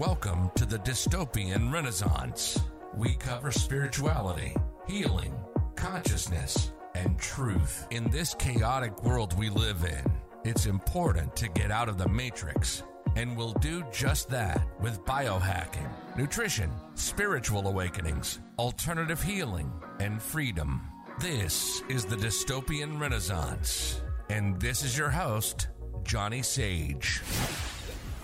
[0.00, 2.58] Welcome to the Dystopian Renaissance.
[2.96, 4.56] We cover spirituality,
[4.88, 5.34] healing,
[5.76, 7.86] consciousness, and truth.
[7.90, 10.10] In this chaotic world we live in,
[10.42, 12.82] it's important to get out of the matrix,
[13.14, 20.80] and we'll do just that with biohacking, nutrition, spiritual awakenings, alternative healing, and freedom.
[21.20, 25.68] This is the Dystopian Renaissance, and this is your host,
[26.04, 27.20] Johnny Sage.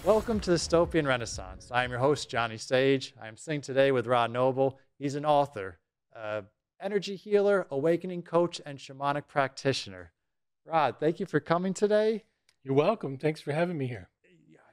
[0.07, 1.73] Welcome to the Dystopian Renaissance.
[1.73, 3.13] I am your host, Johnny Sage.
[3.21, 4.79] I am sitting today with Rod Noble.
[5.01, 5.81] He's an author,
[6.15, 6.43] uh,
[6.81, 10.13] energy healer, awakening coach, and shamanic practitioner.
[10.65, 12.23] Rod, thank you for coming today.
[12.63, 13.19] You're welcome.
[13.19, 14.09] Thanks for having me here.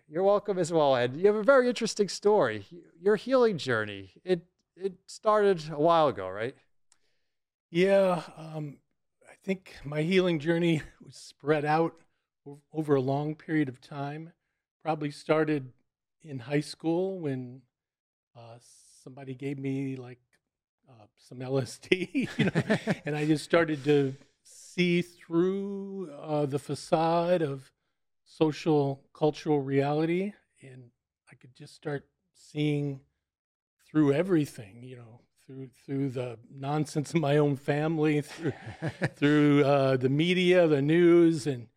[0.08, 1.18] You're welcome as well, Ed.
[1.18, 2.68] You have a very interesting story.
[3.02, 4.12] Your healing journey.
[4.24, 4.46] It
[4.78, 6.56] it started a while ago, right?
[7.72, 8.78] Yeah, um,
[9.28, 11.96] I think my healing journey was spread out
[12.72, 14.32] over a long period of time
[14.84, 15.72] probably started
[16.22, 17.62] in high school when
[18.36, 18.58] uh,
[19.04, 20.20] somebody gave me like
[20.90, 27.42] uh, some LSD, you know, and I just started to see through uh, the facade
[27.42, 27.72] of
[28.26, 30.90] social cultural reality, and
[31.32, 33.00] I could just start seeing
[33.90, 38.54] through everything, you know, through through the nonsense of my own family, through
[39.16, 41.68] through uh, the media, the news, and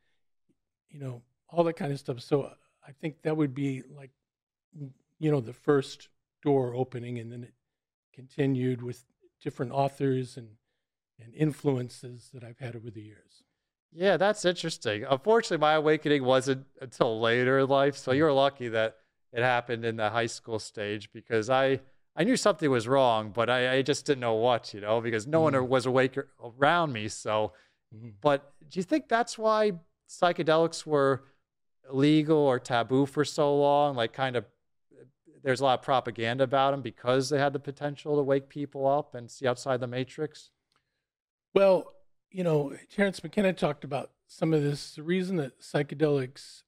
[0.89, 2.21] you know all that kind of stuff.
[2.21, 2.51] So
[2.87, 4.11] I think that would be like,
[5.19, 6.09] you know, the first
[6.43, 7.55] door opening, and then it
[8.15, 9.05] continued with
[9.43, 10.49] different authors and
[11.19, 13.43] and influences that I've had over the years.
[13.93, 15.05] Yeah, that's interesting.
[15.09, 18.97] Unfortunately, my awakening wasn't until later in life, so you're lucky that
[19.33, 21.81] it happened in the high school stage because I
[22.15, 25.27] I knew something was wrong, but I, I just didn't know what, you know, because
[25.27, 25.57] no mm-hmm.
[25.57, 27.09] one was awake around me.
[27.09, 27.53] So,
[27.95, 28.11] mm-hmm.
[28.21, 29.73] but do you think that's why
[30.09, 31.25] psychedelics were
[31.91, 34.45] legal or taboo for so long, like kind of
[35.47, 38.85] there's a lot of propaganda about them because they had the potential to wake people
[38.85, 40.51] up and see outside the matrix?
[41.55, 41.95] Well,
[42.33, 44.97] you know, Terence McKenna talked about some of this.
[44.97, 46.65] The reason that psychedelics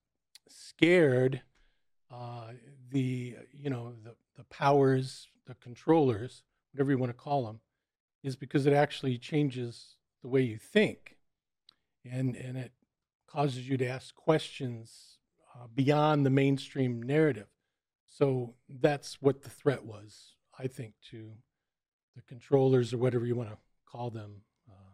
[0.48, 1.42] scared
[2.08, 2.52] uh,
[2.90, 7.58] the, you know, the, the powers, the controllers, whatever you want to call them,
[8.22, 11.16] is because it actually changes the way you think.
[12.08, 12.72] And, and it
[13.30, 15.18] causes you to ask questions
[15.54, 17.48] uh, beyond the mainstream narrative.
[18.06, 21.30] So that's what the threat was, I think, to
[22.16, 23.58] the controllers or whatever you want to
[23.90, 24.42] call them.
[24.68, 24.92] Uh,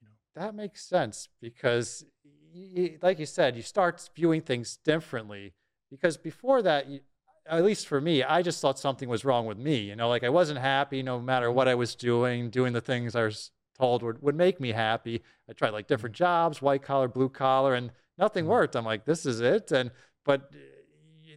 [0.00, 0.42] you know.
[0.42, 2.04] That makes sense because,
[2.52, 5.54] you, like you said, you start viewing things differently.
[5.90, 7.00] Because before that, you,
[7.48, 9.78] at least for me, I just thought something was wrong with me.
[9.78, 13.14] You know, like I wasn't happy no matter what I was doing, doing the things
[13.14, 13.50] I was
[13.80, 15.22] told would, would make me happy.
[15.48, 16.24] I tried like different mm-hmm.
[16.24, 18.52] jobs, white collar, blue collar, and nothing mm-hmm.
[18.52, 18.76] worked.
[18.76, 19.72] I'm like, this is it.
[19.72, 19.90] And,
[20.24, 20.50] but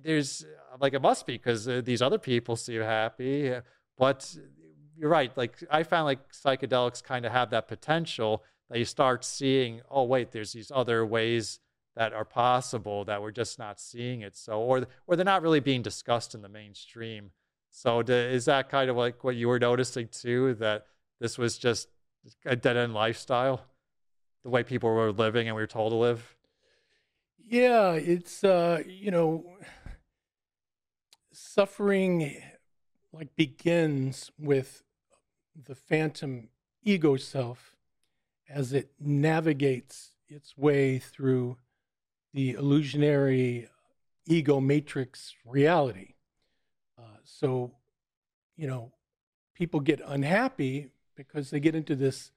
[0.03, 0.45] there's
[0.79, 3.53] like, it must be because uh, these other people seem happy.
[3.97, 4.35] But
[4.97, 5.35] you're right.
[5.37, 10.03] Like, I found like psychedelics kind of have that potential that you start seeing, oh,
[10.03, 11.59] wait, there's these other ways
[11.95, 14.35] that are possible that we're just not seeing it.
[14.35, 17.31] So, or, or they're not really being discussed in the mainstream.
[17.69, 20.55] So, is that kind of like what you were noticing too?
[20.55, 20.85] That
[21.19, 21.87] this was just
[22.45, 23.61] a dead end lifestyle,
[24.43, 26.35] the way people were living and we were told to live?
[27.37, 29.45] Yeah, it's uh, you know,
[31.31, 32.35] suffering
[33.11, 34.83] like begins with
[35.55, 36.49] the phantom
[36.83, 37.75] ego self
[38.49, 41.57] as it navigates its way through
[42.33, 43.67] the illusionary
[44.25, 46.15] ego matrix reality.
[46.97, 47.71] Uh, so,
[48.55, 48.91] you know,
[49.53, 52.31] people get unhappy because they get into this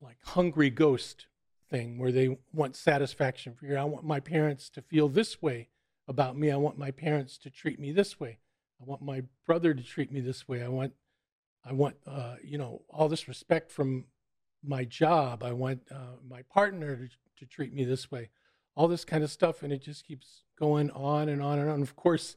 [0.00, 1.26] like hungry ghost
[1.68, 3.76] thing where they want satisfaction for you.
[3.76, 5.68] I want my parents to feel this way
[6.06, 6.50] about me.
[6.50, 8.38] I want my parents to treat me this way.
[8.80, 10.62] I want my brother to treat me this way.
[10.62, 10.92] I want,
[11.64, 14.06] I want, uh, you know, all this respect from
[14.64, 15.42] my job.
[15.42, 17.08] I want uh, my partner to,
[17.38, 18.30] to treat me this way.
[18.74, 21.82] All this kind of stuff, and it just keeps going on and on and on.
[21.82, 22.36] Of course,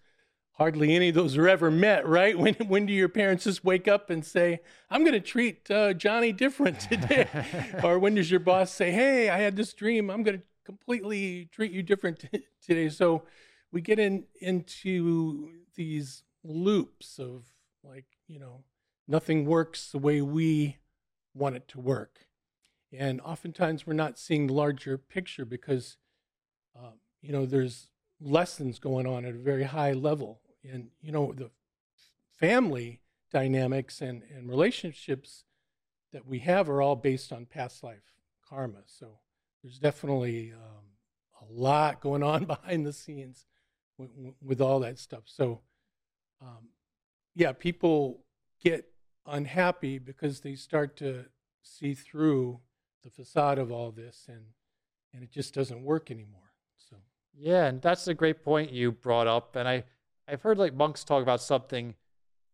[0.62, 2.38] hardly any of those are ever met, right?
[2.38, 4.60] When when do your parents just wake up and say,
[4.92, 7.28] "I'm going to treat uh, Johnny different today,"
[7.84, 10.12] or when does your boss say, "Hey, I had this dream.
[10.12, 12.90] I'm going to completely treat you different t- today"?
[12.90, 13.24] So
[13.72, 17.46] we get in into these loops of
[17.84, 18.64] like you know
[19.08, 20.78] nothing works the way we
[21.34, 22.28] want it to work,
[22.94, 25.98] and oftentimes we're not seeing the larger picture because
[26.78, 27.88] uh, you know there's
[28.22, 30.41] lessons going on at a very high level.
[30.64, 31.50] And, you know, the
[32.40, 35.46] family dynamics and, and relationships
[36.12, 38.14] that we have are all based on past life
[38.48, 38.82] karma.
[38.86, 39.20] So
[39.64, 43.46] there's definitely um, a lot going on behind the scenes
[43.98, 44.10] with,
[44.42, 45.24] with all that stuff.
[45.26, 45.62] So,
[46.42, 46.70] um,
[47.34, 48.26] yeah, people
[48.62, 48.92] get
[49.26, 51.26] unhappy because they start to
[51.64, 52.60] see through
[53.04, 54.46] the facade of all this and
[55.14, 56.96] and it just doesn't work anymore so
[57.34, 59.84] yeah and that's a great point you brought up and i
[60.32, 61.96] i've heard like monks talk about something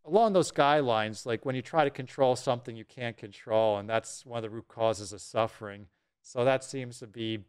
[0.06, 4.26] along those guidelines like when you try to control something you can't control and that's
[4.26, 5.88] one of the root causes of suffering
[6.22, 7.40] so that seems to be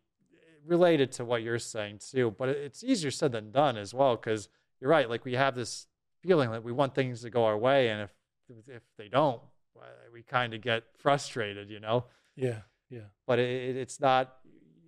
[0.66, 4.48] related to what you're saying too but it's easier said than done as well because
[4.80, 5.86] you're right like we have this
[6.20, 8.10] feeling that we want things to go our way and if
[8.66, 9.40] if they don't,
[10.12, 12.04] we kind of get frustrated, you know?
[12.34, 12.60] Yeah,
[12.90, 13.08] yeah.
[13.26, 14.36] But it, it's not,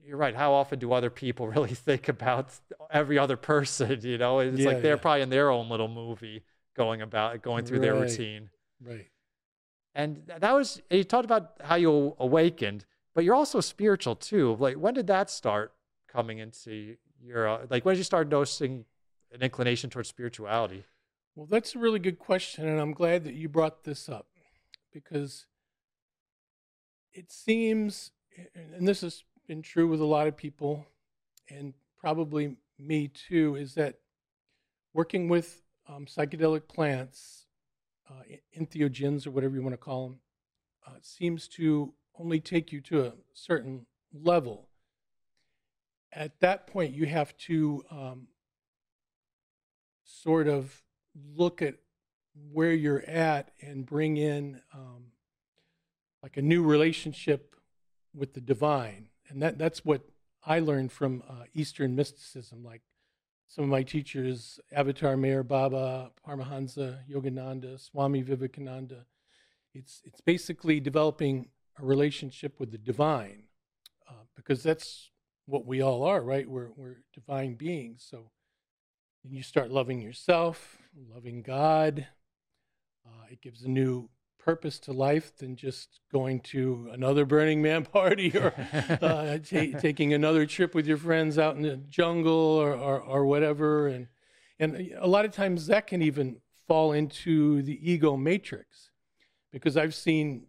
[0.06, 0.34] you're right.
[0.34, 2.50] How often do other people really think about
[2.90, 4.00] every other person?
[4.02, 5.00] You know, it's yeah, like they're yeah.
[5.00, 6.42] probably in their own little movie
[6.76, 7.82] going about, going through right.
[7.82, 8.50] their routine.
[8.84, 9.08] Right.
[9.94, 14.56] And that was, you talked about how you awakened, but you're also spiritual too.
[14.58, 15.72] Like, when did that start
[16.08, 18.84] coming into your, uh, like, when did you start noticing
[19.32, 20.84] an inclination towards spirituality?
[21.34, 24.26] Well, that's a really good question, and I'm glad that you brought this up
[24.92, 25.46] because
[27.12, 28.12] it seems,
[28.54, 30.86] and this has been true with a lot of people,
[31.48, 33.96] and probably me too, is that
[34.94, 37.46] working with um, psychedelic plants,
[38.08, 38.22] uh,
[38.56, 40.20] entheogens or whatever you want to call them,
[40.86, 44.68] uh, seems to only take you to a certain level.
[46.12, 48.28] At that point, you have to um,
[50.04, 50.80] sort of
[51.34, 51.74] look at
[52.52, 55.06] where you're at and bring in um,
[56.22, 57.56] like a new relationship
[58.14, 59.09] with the divine.
[59.30, 60.02] And that, that's what
[60.44, 62.64] I learned from uh, Eastern mysticism.
[62.64, 62.82] Like
[63.46, 69.06] some of my teachers, Avatar Meher Baba, Paramahansa, Yogananda, Swami Vivekananda.
[69.74, 71.48] It's, it's basically developing
[71.78, 73.44] a relationship with the divine
[74.08, 75.10] uh, because that's
[75.46, 76.48] what we all are, right?
[76.48, 78.06] We're, we're divine beings.
[78.08, 78.30] So
[79.22, 80.78] you start loving yourself,
[81.12, 82.06] loving God.
[83.06, 84.08] Uh, it gives a new
[84.44, 88.52] purpose to life than just going to another Burning Man party or
[89.02, 93.26] uh, t- taking another trip with your friends out in the jungle or, or, or,
[93.26, 93.88] whatever.
[93.88, 94.08] And,
[94.58, 98.90] and a lot of times that can even fall into the ego matrix
[99.52, 100.46] because I've seen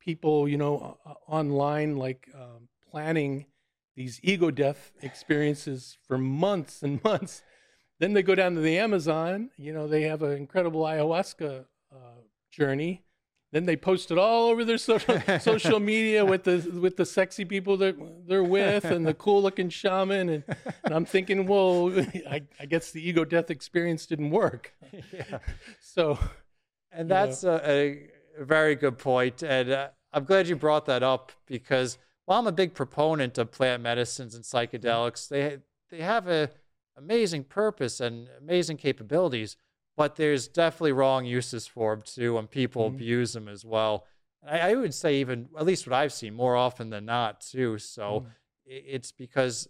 [0.00, 3.46] people, you know, uh, online like um, planning
[3.96, 7.42] these ego death experiences for months and months
[7.98, 9.50] then they go down to the Amazon.
[9.56, 11.96] You know, they have an incredible ayahuasca uh,
[12.50, 13.04] journey.
[13.50, 17.46] Then they post it all over their social social media with the with the sexy
[17.46, 17.96] people that
[18.26, 20.28] they're with and the cool looking shaman.
[20.28, 20.44] And,
[20.84, 21.90] and I'm thinking, well,
[22.30, 24.74] I, I, guess the ego death experience didn't work.
[25.12, 25.38] Yeah.
[25.80, 26.18] So,
[26.92, 28.10] and that's a, a,
[28.44, 29.42] very good point.
[29.42, 33.50] And uh, I'm glad you brought that up because while I'm a big proponent of
[33.50, 35.58] plant medicines and psychedelics, they
[35.90, 36.50] they have a
[36.98, 39.56] amazing purpose and amazing capabilities,
[39.98, 42.94] but there's definitely wrong uses for them too, and people mm-hmm.
[42.94, 44.04] abuse them as well.
[44.48, 47.78] I, I, would say even at least what I've seen more often than not too.
[47.78, 48.28] So mm-hmm.
[48.64, 49.68] it's because,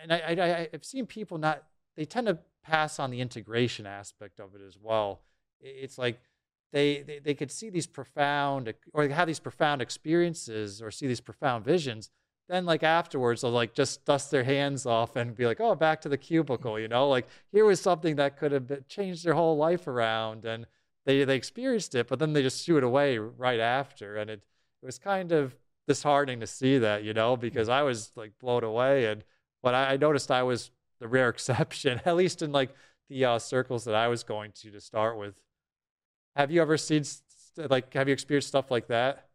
[0.00, 1.64] and I, I, I've seen people not
[1.96, 5.22] they tend to pass on the integration aspect of it as well.
[5.60, 6.20] It's like
[6.72, 11.20] they, they, they could see these profound or have these profound experiences or see these
[11.20, 12.10] profound visions
[12.48, 16.00] then like afterwards they'll like just dust their hands off and be like oh back
[16.00, 17.08] to the cubicle you know?
[17.08, 20.66] Like here was something that could have changed their whole life around and
[21.06, 24.42] they they experienced it but then they just threw it away right after and it,
[24.82, 27.36] it was kind of disheartening to see that you know?
[27.36, 29.24] Because i was like blown away and
[29.62, 30.70] but i, I noticed i was
[31.00, 32.74] the rare exception at least in like
[33.08, 35.34] the uh, circles that i was going to to start with.
[36.36, 37.04] Have you ever seen
[37.56, 39.28] like have you experienced stuff like that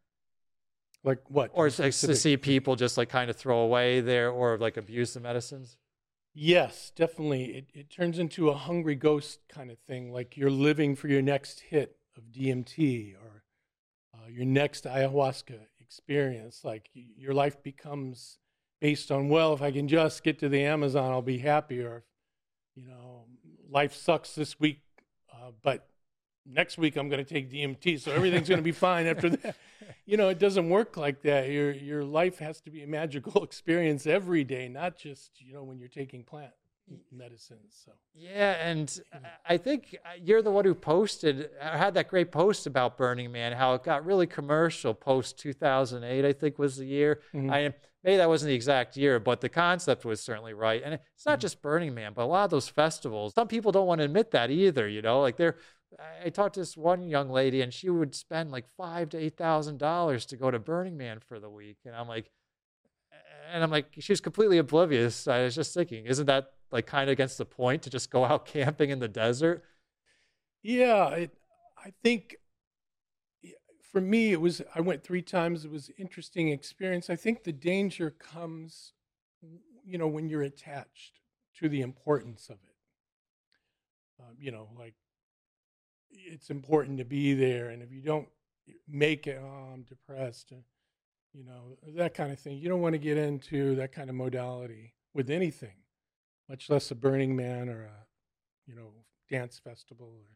[1.03, 1.51] like what?
[1.53, 5.20] Or to see people just like kind of throw away their or like abuse the
[5.20, 5.77] medicines?
[6.34, 7.46] Yes, definitely.
[7.46, 10.12] It, it turns into a hungry ghost kind of thing.
[10.12, 13.44] Like you're living for your next hit of DMT or
[14.13, 16.62] uh, your next ayahuasca experience.
[16.63, 18.38] Like your life becomes
[18.79, 21.82] based on, well, if I can just get to the Amazon, I'll be happy.
[21.82, 22.03] Or,
[22.75, 23.25] you know,
[23.70, 24.82] life sucks this week,
[25.34, 25.88] uh, but
[26.46, 29.56] next week I'm going to take DMT, so everything's going to be fine after that.
[30.10, 31.50] You know, it doesn't work like that.
[31.50, 35.63] Your your life has to be a magical experience every day, not just you know
[35.63, 36.51] when you're taking plant
[37.12, 37.82] medicines.
[37.86, 39.00] So yeah, and
[39.48, 43.75] I think you're the one who posted had that great post about Burning Man, how
[43.75, 46.25] it got really commercial post 2008.
[46.25, 47.22] I think was the year.
[47.34, 47.51] Mm-hmm.
[47.51, 47.74] I
[48.04, 50.82] maybe that wasn't the exact year, but the concept was certainly right.
[50.84, 51.42] And it's not mm-hmm.
[51.42, 53.34] just Burning Man, but a lot of those festivals.
[53.36, 54.88] Some people don't want to admit that either.
[54.88, 55.58] You know, like they're
[56.24, 59.38] I talked to this one young lady, and she would spend like five to eight
[59.38, 62.29] thousand dollars to go to Burning Man for the week, and I'm like,
[63.51, 65.27] and I'm like, she was completely oblivious.
[65.27, 68.25] I was just thinking, isn't that like kind of against the point to just go
[68.25, 69.63] out camping in the desert?
[70.62, 71.31] Yeah, it,
[71.84, 72.36] I think
[73.91, 75.65] for me it was I went three times.
[75.65, 77.10] It was interesting experience.
[77.10, 78.93] I think the danger comes,
[79.86, 81.19] you know, when you're attached
[81.60, 82.75] to the importance of it.
[84.22, 84.96] Um, you know, like
[86.12, 88.28] it's important to be there, and if you don't
[88.88, 90.51] make it, oh, I'm depressed.
[91.34, 92.58] You know, that kind of thing.
[92.58, 95.75] You don't want to get into that kind of modality with anything,
[96.48, 98.06] much less a Burning Man or a,
[98.68, 98.89] you know,
[99.30, 100.08] dance festival.
[100.08, 100.36] Or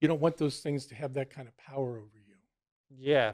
[0.00, 2.34] you don't want those things to have that kind of power over you.
[2.90, 3.32] Yeah,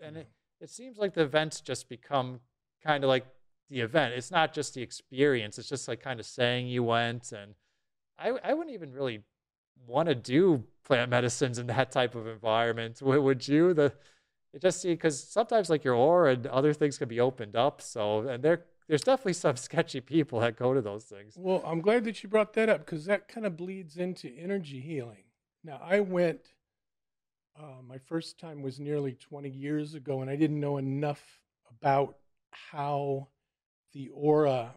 [0.00, 0.28] and it,
[0.60, 2.40] it seems like the events just become
[2.82, 3.26] kind of like
[3.68, 4.14] the event.
[4.14, 5.58] It's not just the experience.
[5.58, 7.54] It's just like kind of saying you went, and
[8.18, 9.20] I I wouldn't even really
[9.86, 13.00] want to do plant medicines in that type of environment.
[13.02, 13.74] Would you?
[13.74, 13.92] The
[14.60, 17.82] just see because sometimes like your aura and other things can be opened up.
[17.82, 21.34] So and there there's definitely some sketchy people that go to those things.
[21.36, 24.80] Well, I'm glad that you brought that up because that kind of bleeds into energy
[24.80, 25.24] healing.
[25.62, 26.52] Now I went.
[27.58, 31.40] Uh, my first time was nearly 20 years ago, and I didn't know enough
[31.70, 32.18] about
[32.50, 33.28] how
[33.94, 34.74] the aura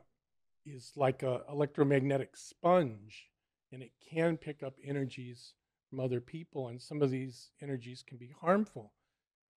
[0.65, 3.27] is like a electromagnetic sponge,
[3.73, 5.55] and it can pick up energies
[5.89, 8.93] from other people, and some of these energies can be harmful.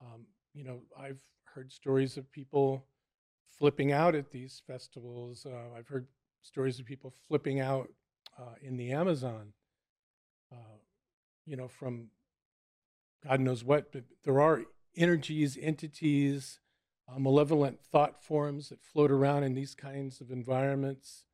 [0.00, 2.86] Um, you know, I've heard stories of people
[3.58, 5.46] flipping out at these festivals.
[5.46, 6.06] Uh, I've heard
[6.42, 7.88] stories of people flipping out
[8.38, 9.52] uh, in the Amazon.
[10.50, 10.78] Uh,
[11.46, 12.08] you know, from
[13.26, 14.62] God knows what, but there are
[14.96, 16.60] energies, entities,
[17.08, 21.24] uh, malevolent thought forms that float around in these kinds of environments.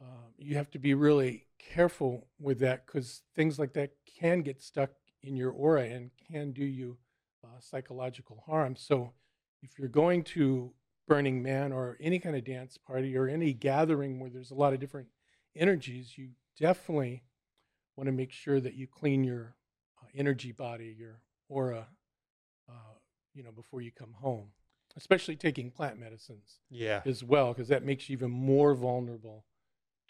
[0.00, 4.62] Uh, you have to be really careful with that because things like that can get
[4.62, 4.90] stuck
[5.22, 6.96] in your aura and can do you
[7.44, 8.76] uh, psychological harm.
[8.76, 9.12] So,
[9.62, 10.72] if you're going to
[11.06, 14.72] Burning Man or any kind of dance party or any gathering where there's a lot
[14.72, 15.08] of different
[15.54, 17.24] energies, you definitely
[17.96, 19.56] want to make sure that you clean your
[20.00, 21.88] uh, energy body, your aura,
[22.68, 22.94] uh,
[23.34, 24.48] you know, before you come home.
[24.96, 29.44] Especially taking plant medicines, yeah, as well, because that makes you even more vulnerable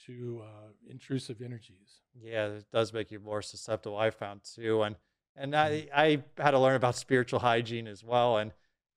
[0.07, 2.01] to uh, intrusive energies.
[2.21, 3.97] Yeah, it does make you more susceptible.
[3.97, 4.97] I found too, and
[5.37, 5.89] and I mm-hmm.
[6.39, 8.53] I had to learn about spiritual hygiene as well, and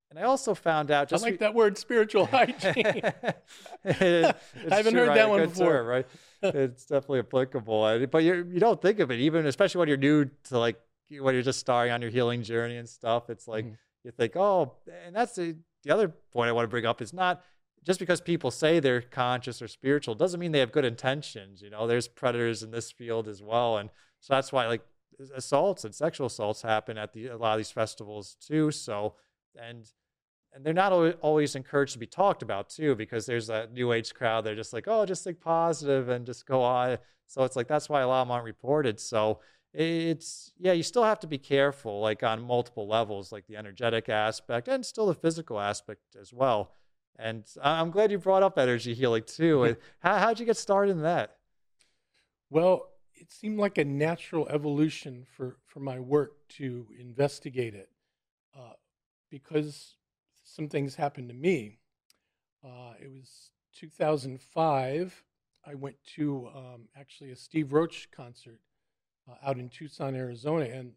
[0.09, 2.73] and I also found out just I like re- that word spiritual hygiene.
[2.83, 3.35] it,
[4.71, 5.15] I haven't true, heard right?
[5.15, 5.71] that one before.
[5.71, 6.05] Term, right?
[6.43, 10.29] it's definitely applicable, but you you don't think of it even, especially when you're new
[10.45, 10.79] to like
[11.09, 13.29] when you're just starting on your healing journey and stuff.
[13.29, 13.75] It's like mm-hmm.
[14.03, 14.73] you think, oh,
[15.05, 17.43] and that's the the other point I want to bring up is not
[17.83, 21.61] just because people say they're conscious or spiritual doesn't mean they have good intentions.
[21.61, 24.83] You know, there's predators in this field as well, and so that's why like
[25.35, 28.71] assaults and sexual assaults happen at the a lot of these festivals too.
[28.71, 29.15] So
[29.55, 29.85] and
[30.53, 34.13] and they're not always encouraged to be talked about too because there's a new age
[34.13, 37.67] crowd they're just like oh just think positive and just go on so it's like
[37.67, 39.39] that's why a lot of them aren't reported so
[39.73, 44.09] it's yeah you still have to be careful like on multiple levels like the energetic
[44.09, 46.71] aspect and still the physical aspect as well
[47.17, 49.75] and I'm glad you brought up energy healing too.
[49.99, 51.37] How, how'd you get started in that?
[52.49, 57.89] Well, it seemed like a natural evolution for, for my work to investigate it
[58.57, 58.73] uh,
[59.29, 59.95] because
[60.43, 61.79] some things happened to me.
[62.63, 65.23] Uh, it was 2005.
[65.65, 68.59] I went to um, actually a Steve Roach concert
[69.29, 70.93] uh, out in Tucson, Arizona, and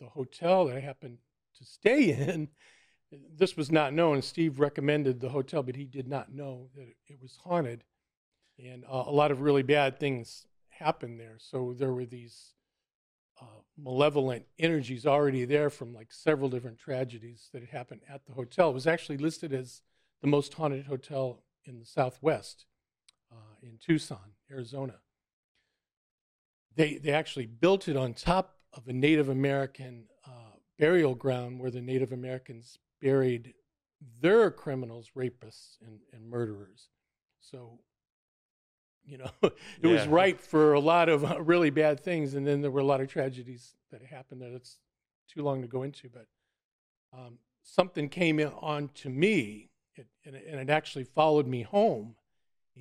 [0.00, 1.18] the hotel that I happened
[1.58, 2.48] to stay in
[3.10, 4.20] this was not known.
[4.22, 7.84] Steve recommended the hotel, but he did not know that it was haunted.
[8.58, 11.36] And uh, a lot of really bad things happened there.
[11.38, 12.54] So there were these
[13.40, 18.32] uh, malevolent energies already there from like several different tragedies that had happened at the
[18.32, 18.70] hotel.
[18.70, 19.82] It was actually listed as
[20.20, 22.66] the most haunted hotel in the Southwest
[23.30, 24.96] uh, in Tucson, Arizona.
[26.74, 31.70] They, they actually built it on top of a Native American uh, burial ground where
[31.70, 33.54] the Native Americans buried
[34.20, 36.88] their criminals, rapists, and, and murderers.
[37.40, 37.78] So,
[39.04, 39.92] you know, it yeah.
[39.92, 42.34] was ripe for a lot of uh, really bad things.
[42.34, 44.50] And then there were a lot of tragedies that happened there.
[44.50, 44.78] That's
[45.32, 46.26] too long to go into, but
[47.12, 52.14] um, something came on to me, it, and, it, and it actually followed me home.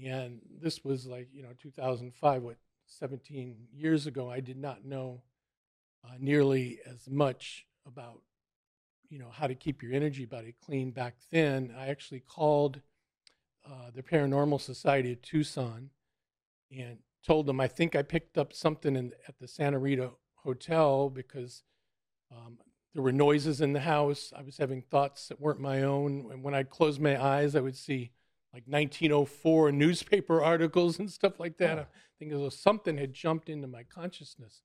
[0.05, 4.29] And this was like, you know, 2005, what, 17 years ago.
[4.29, 5.23] I did not know
[6.05, 8.21] uh, nearly as much about
[9.09, 12.81] you know how to keep your energy body clean back then i actually called
[13.65, 15.89] uh, the paranormal society of tucson
[16.75, 21.09] and told them i think i picked up something in, at the santa rita hotel
[21.09, 21.63] because
[22.31, 22.57] um,
[22.93, 26.43] there were noises in the house i was having thoughts that weren't my own and
[26.43, 28.11] when i closed my eyes i would see
[28.53, 31.77] like 1904 newspaper articles and stuff like that.
[31.77, 31.81] Oh.
[31.81, 31.85] I
[32.17, 34.63] think as though something had jumped into my consciousness,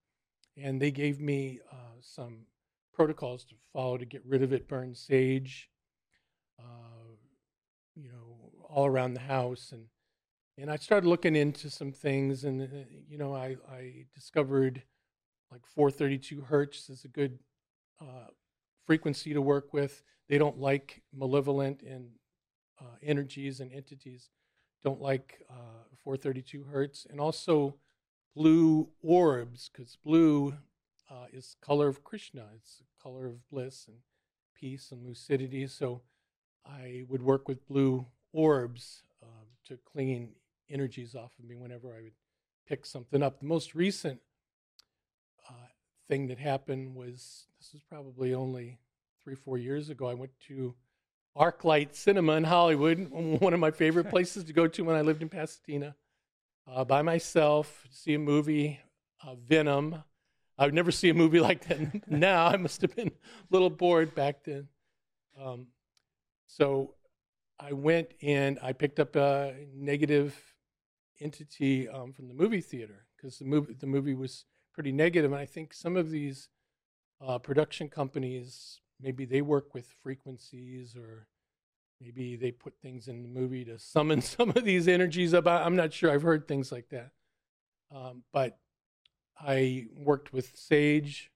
[0.57, 2.47] and they gave me uh, some
[2.93, 4.69] protocols to follow to get rid of it.
[4.69, 5.71] Burn sage,
[6.59, 7.15] uh,
[7.95, 9.87] you know, all around the house, and
[10.59, 12.67] and I started looking into some things, and uh,
[13.09, 14.83] you know, I I discovered
[15.51, 17.39] like 432 hertz is a good
[18.01, 18.29] uh,
[18.87, 20.03] frequency to work with.
[20.29, 22.09] They don't like malevolent and
[22.81, 24.31] uh, energies and entities
[24.83, 27.77] don't like uh, 432 hertz, and also
[28.35, 30.55] blue orbs because blue
[31.13, 32.47] uh, is color of Krishna.
[32.57, 33.99] It's the color of bliss and
[34.55, 35.67] peace and lucidity.
[35.67, 36.03] So
[36.65, 40.31] I would work with blue orbs um, to clean
[40.71, 42.13] energies off of me whenever I would
[42.67, 43.41] pick something up.
[43.41, 44.21] The most recent
[45.49, 45.69] uh,
[46.09, 48.79] thing that happened was this was probably only
[49.23, 50.09] three, four years ago.
[50.09, 50.75] I went to
[51.37, 55.23] ArcLight Cinema in Hollywood, one of my favorite places to go to when I lived
[55.23, 55.95] in Pasadena,
[56.67, 58.81] uh, by myself, to see a movie,
[59.27, 60.03] uh, Venom.
[60.63, 62.47] I would never see a movie like that now.
[62.47, 63.13] I must have been a
[63.51, 64.69] little bored back then.
[65.41, 65.67] Um,
[66.47, 66.95] so
[67.59, 70.41] I went and I picked up a negative
[71.21, 75.41] entity um, from the movie theater because the movie the movie was pretty negative, and
[75.41, 76.49] I think some of these
[77.21, 81.27] uh, production companies maybe they work with frequencies or
[82.01, 85.49] maybe they put things in the movie to summon some of these energies up.
[85.49, 86.13] I'm not sure.
[86.13, 87.11] I've heard things like that.
[87.93, 88.59] Um, but
[89.45, 91.31] I worked with Sage,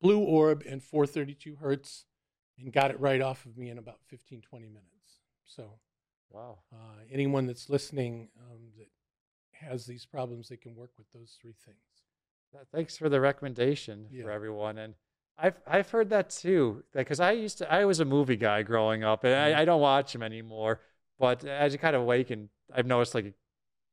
[0.00, 2.06] Blue Orb, and 432 hertz
[2.58, 5.20] and got it right off of me in about 15, 20 minutes.
[5.44, 5.78] So
[6.30, 6.60] Wow.
[6.72, 8.88] uh, anyone that's listening um, that
[9.66, 11.76] has these problems, they can work with those three things.
[12.72, 14.24] Thanks for the recommendation Yeah.
[14.24, 14.78] for everyone.
[14.78, 14.94] And
[15.38, 16.84] I've I've heard that too.
[16.92, 19.34] Because I used to I was a movie guy growing up, and.
[19.34, 20.80] I, I don't watch them anymore.
[21.18, 23.32] But as you kind of awaken, I've noticed like I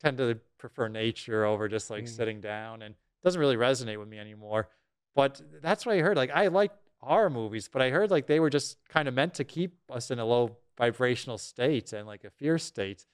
[0.02, 2.10] tend to prefer nature over just like Mm.
[2.16, 4.70] sitting down, and doesn't really resonate with me anymore.
[5.16, 6.18] But that's what I heard.
[6.18, 9.34] Like I like horror movies, but I heard like they were just kind of meant
[9.36, 13.06] to keep us in a low vibrational state and like a fear state,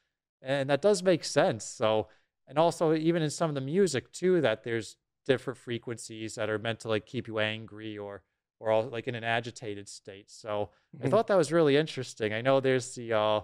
[0.41, 1.65] and that does make sense.
[1.65, 2.08] So
[2.48, 6.60] and also even in some of the music too that there's different frequencies that are
[6.60, 8.22] meant to like keep you angry or
[8.60, 10.70] or all, like in an agitated state so
[11.02, 11.10] i Mhm.
[11.10, 13.41] thought that was really interesting i know there's the uh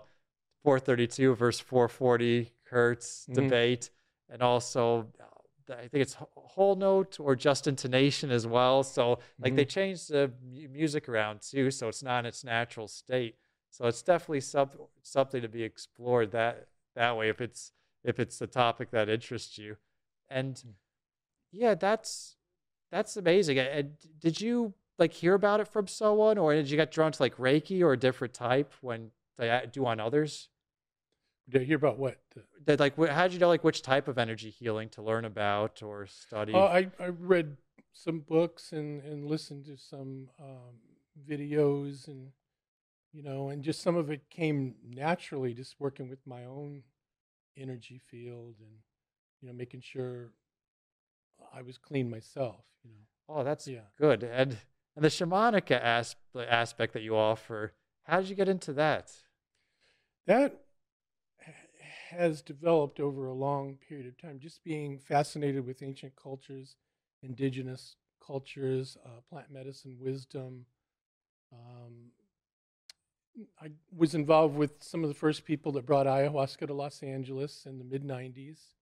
[0.64, 3.34] 432 versus 440 hertz Mhm.
[3.34, 3.90] debate
[4.30, 5.12] and also
[5.72, 10.10] i think it's wh- whole note or just intonation as well so like they changed
[10.10, 10.32] the
[10.72, 13.36] music around too so it's not in its natural state
[13.70, 14.70] so it's definitely some,
[15.02, 17.72] something to be explored that that way if it's
[18.04, 19.78] if it's a topic that interests you.
[20.30, 20.74] And Mm.
[21.52, 22.36] yeah, that's
[22.92, 23.58] that's amazing.
[23.60, 27.24] And- did you like hear about it from someone, or did you get drawn to
[27.24, 29.12] like Reiki or a different type when
[29.72, 30.50] do on others?
[31.52, 32.18] Did I hear about what?
[32.66, 35.84] Did like how did you know like which type of energy healing to learn about
[35.84, 36.54] or study?
[36.54, 37.58] Oh, I, I read
[37.92, 40.80] some books and, and listened to some um,
[41.30, 42.32] videos and,
[43.12, 46.84] you know, and just some of it came naturally, just working with my own
[47.58, 48.72] energy field and,
[49.42, 50.30] you know, making sure
[51.54, 53.36] I was clean myself, you know.
[53.36, 53.82] oh, that's Yeah.
[53.98, 54.24] good.
[54.24, 54.58] And
[54.96, 59.12] and the shamanic as- aspect that you offer, how did you get into that?
[60.28, 60.62] That
[62.12, 66.76] has developed over a long period of time, just being fascinated with ancient cultures,
[67.24, 67.96] indigenous
[68.26, 70.66] cultures, uh, plant medicine, wisdom.
[71.54, 72.12] Um,
[73.62, 77.66] I was involved with some of the first people that brought ayahuasca to Los Angeles
[77.66, 78.76] in the mid 90s.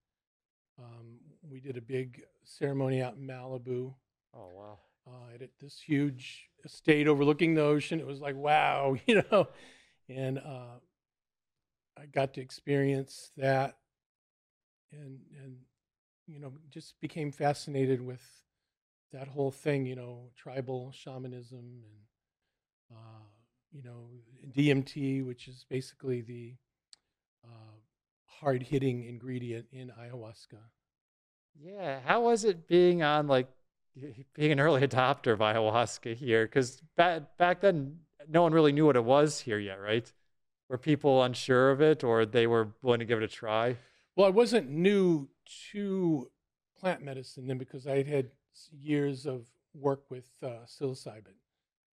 [0.78, 3.94] Um, we did a big ceremony out in Malibu
[4.34, 4.78] Oh wow.
[5.06, 8.00] uh, at this huge estate overlooking the ocean.
[8.00, 9.48] It was like, wow, you know.
[10.08, 10.78] And uh,
[11.98, 13.76] I got to experience that
[14.92, 15.56] and, and,
[16.26, 18.22] you know, just became fascinated with
[19.12, 23.24] that whole thing, you know, tribal shamanism and, uh,
[23.72, 24.08] you know,
[24.52, 26.54] DMT, which is basically the
[27.44, 27.76] uh,
[28.26, 30.58] hard hitting ingredient in ayahuasca.
[31.60, 33.48] Yeah, how was it being on like
[34.34, 36.46] being an early adopter of ayahuasca here?
[36.46, 37.98] Because back back then,
[38.28, 40.10] no one really knew what it was here yet, right?
[40.70, 43.76] Were people unsure of it, or they were willing to give it a try?
[44.14, 45.28] Well, I wasn't new
[45.72, 46.30] to
[46.78, 48.30] plant medicine then because I had had
[48.70, 51.34] years of work with uh, psilocybin.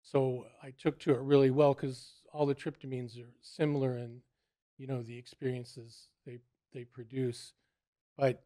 [0.03, 4.21] So I took to it really well because all the tryptamines are similar in,
[4.77, 6.37] you know, the experiences they
[6.71, 7.53] they produce.
[8.15, 8.43] But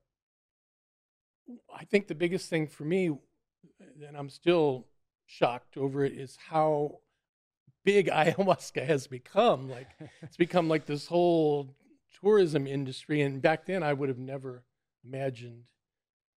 [1.77, 3.11] I think the biggest thing for me,
[4.07, 4.87] and I'm still
[5.25, 6.99] shocked over it, is how
[7.83, 9.69] big ayahuasca has become.
[9.69, 9.87] Like
[10.21, 11.75] it's become like this whole
[12.21, 13.21] tourism industry.
[13.21, 14.63] And back then, I would have never
[15.03, 15.63] imagined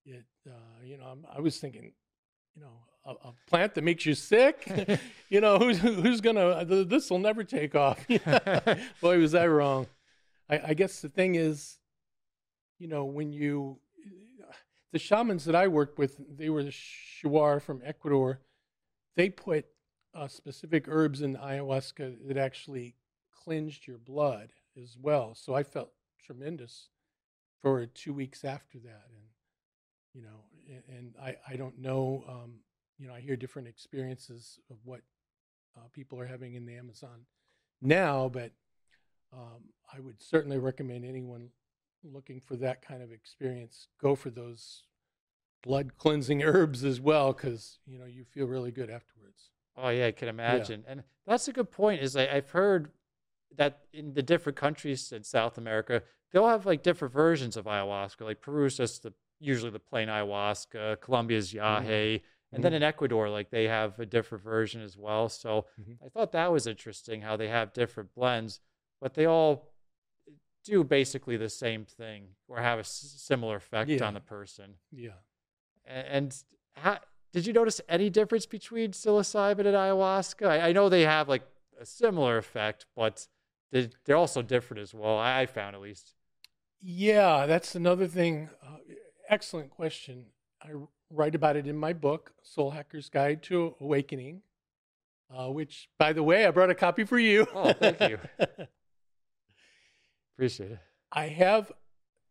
[0.06, 0.26] it.
[0.48, 1.94] Uh, you know, I'm, I was thinking,
[2.56, 5.00] you know, a, a plant that makes you sick.
[5.30, 6.66] you know, who's who's gonna?
[6.66, 8.06] This will never take off.
[9.02, 9.88] Boy, was I wrong.
[10.50, 11.78] I, I guess the thing is,
[12.80, 13.80] you know, when you
[14.92, 18.40] the shamans that I worked with, they were the Shuar from Ecuador.
[19.16, 19.66] They put
[20.16, 22.96] uh, specific herbs in ayahuasca that actually
[23.32, 24.50] cleansed your blood
[24.82, 25.36] as well.
[25.36, 25.92] So I felt
[26.24, 26.90] tremendous
[27.62, 29.24] for two weeks after that, and
[30.14, 30.44] you know,
[30.90, 32.60] and, I I don't know, um,
[33.00, 35.02] you know, I hear different experiences of what
[35.78, 37.26] uh, people are having in the Amazon
[37.82, 38.52] now, but
[39.34, 41.50] um, I would certainly recommend anyone
[42.04, 44.84] looking for that kind of experience go for those
[45.64, 49.50] blood cleansing herbs as well because you know you feel really good afterwards.
[49.76, 50.92] Oh yeah, I can imagine, yeah.
[50.92, 52.02] and that's a good point.
[52.02, 52.92] Is I, I've heard
[53.56, 58.22] that in the different countries in South America, they'll have like different versions of ayahuasca.
[58.22, 61.92] Like Peru's just the usually the plain ayahuasca, Colombia's yahe, mm-hmm.
[61.92, 62.62] and mm-hmm.
[62.62, 65.30] then in Ecuador, like they have a different version as well.
[65.30, 66.06] So mm-hmm.
[66.06, 68.60] I thought that was interesting how they have different blends,
[69.02, 69.74] but they all
[70.64, 74.06] do basically the same thing or have a s- similar effect yeah.
[74.06, 74.76] on the person.
[74.92, 75.20] Yeah.
[75.86, 76.44] And, and
[76.76, 77.00] how,
[77.34, 80.48] did you notice any difference between psilocybin and ayahuasca?
[80.48, 81.42] I, I know they have like
[81.82, 83.28] a similar effect, but
[83.72, 85.18] they, they're also different as well.
[85.18, 86.14] I, I found at least.
[86.80, 88.50] Yeah, that's another thing.
[88.62, 88.78] Uh,
[89.28, 90.26] excellent question.
[90.62, 90.70] I
[91.10, 94.44] write about it in my book, Soul Hacker's Guide to Awakening,
[95.36, 97.48] uh, which, by the way, I brought a copy for you.
[97.56, 98.20] Oh, thank you.
[100.36, 100.80] Appreciate it.
[101.12, 101.72] I have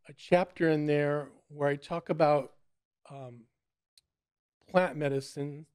[0.08, 2.52] a chapter in there where I talk about
[3.10, 3.42] um,
[4.72, 5.66] plant medicines,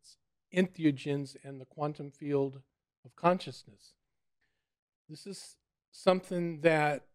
[0.53, 2.61] entheogens, and the quantum field
[3.05, 3.93] of consciousness.
[5.07, 5.55] This is
[5.91, 7.05] something that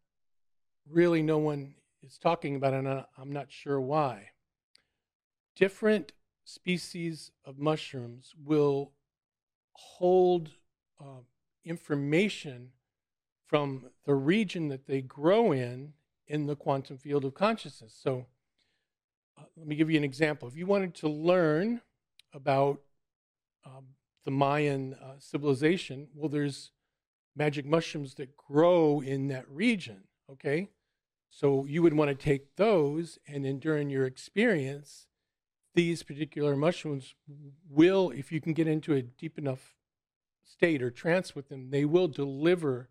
[0.88, 4.28] really no one is talking about, and I'm not sure why.
[5.56, 6.12] Different
[6.44, 8.92] species of mushrooms will
[9.72, 10.50] hold
[11.00, 11.22] uh,
[11.64, 12.70] information
[13.46, 15.94] from the region that they grow in
[16.28, 17.94] in the quantum field of consciousness.
[18.00, 18.26] So,
[19.38, 20.48] uh, let me give you an example.
[20.48, 21.80] If you wanted to learn
[22.32, 22.80] about
[23.64, 23.86] um,
[24.24, 26.70] the Mayan uh, civilization, well, there's
[27.34, 30.70] magic mushrooms that grow in that region, okay?
[31.30, 35.06] So you would want to take those, and then during your experience,
[35.74, 37.14] these particular mushrooms
[37.68, 39.74] will, if you can get into a deep enough
[40.44, 42.90] state or trance with them, they will deliver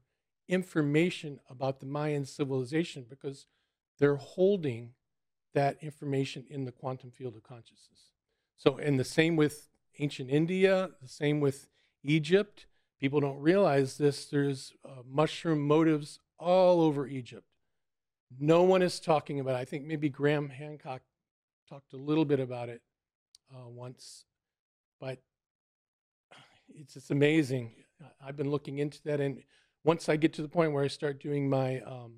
[0.50, 3.46] information about the Mayan civilization because
[4.00, 4.94] they're holding
[5.54, 8.12] that information in the quantum field of consciousness.
[8.58, 11.68] So, and the same with ancient India, the same with
[12.04, 12.68] Egypt.
[13.00, 14.26] People don't realize this.
[14.26, 17.46] There's uh, mushroom motives all over Egypt.
[18.40, 19.60] No one is talking about it.
[19.60, 21.02] I think maybe Graham Hancock
[21.68, 22.82] talked a little bit about it
[23.54, 24.26] uh, once,
[25.00, 25.20] but
[26.76, 27.74] it's it's amazing.
[28.26, 29.44] I've been looking into that, and
[29.84, 32.14] once I get to the point where I start doing my um,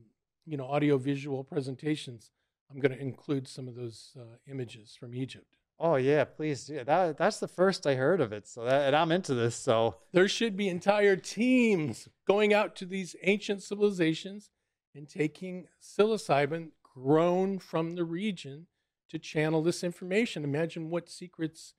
[0.45, 2.31] you know audio visual presentations,
[2.71, 5.57] I'm going to include some of those uh, images from Egypt.
[5.79, 6.67] Oh yeah, please.
[6.67, 8.47] That that's the first I heard of it.
[8.47, 9.55] So that, and I'm into this.
[9.55, 14.49] So there should be entire teams going out to these ancient civilizations
[14.95, 18.67] and taking psilocybin grown from the region
[19.09, 20.43] to channel this information.
[20.43, 21.73] Imagine what secrets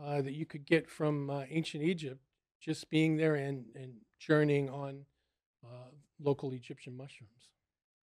[0.00, 2.20] uh, that you could get from uh, ancient Egypt
[2.60, 5.06] just being there and, and journeying on
[5.64, 5.88] uh,
[6.22, 7.48] local Egyptian mushrooms.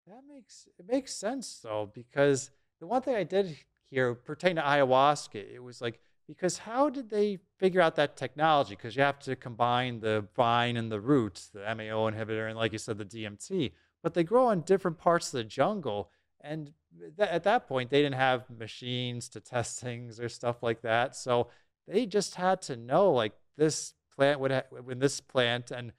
[0.07, 3.57] That makes it makes sense though, because the one thing I did
[3.91, 8.75] here pertaining to ayahuasca, it was like because how did they figure out that technology?
[8.75, 12.73] Because you have to combine the vine and the roots, the MAO inhibitor, and like
[12.73, 13.73] you said, the DMT
[14.07, 16.13] but they grow in different parts of the jungle.
[16.41, 16.73] And
[17.17, 21.17] th- at that point, they didn't have machines to test things or stuff like that.
[21.17, 21.49] So
[21.89, 25.93] they just had to know like this plant would have, when this plant and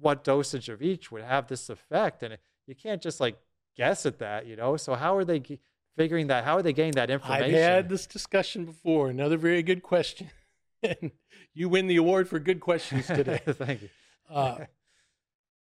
[0.00, 2.24] what dosage of each would have this effect.
[2.24, 3.36] And you can't just like
[3.76, 4.76] guess at that, you know?
[4.76, 5.60] So how are they g-
[5.96, 6.44] figuring that?
[6.44, 7.54] How are they getting that information?
[7.54, 9.10] I've had this discussion before.
[9.10, 10.30] Another very good question.
[10.82, 11.12] and
[11.54, 13.40] you win the award for good questions today.
[13.46, 13.88] Thank you.
[14.30, 14.66] Uh,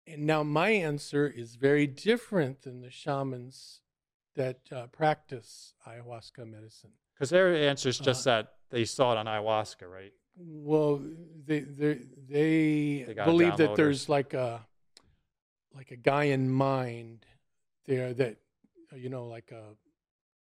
[0.06, 3.80] and now my answer is very different than the shamans
[4.36, 6.90] that uh, practice ayahuasca medicine.
[7.14, 10.12] Because their answer is just uh, that they saw it on ayahuasca, right?
[10.36, 11.00] Well,
[11.46, 14.66] they they they, they believe that there's like a
[15.74, 17.24] like a Gaian mind
[17.86, 18.36] there that
[18.94, 19.74] you know like a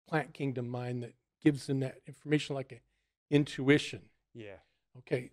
[0.09, 2.81] plant kingdom mind that gives them that information like an
[3.31, 4.03] intuition.
[4.35, 4.57] Yeah.
[4.99, 5.31] Okay.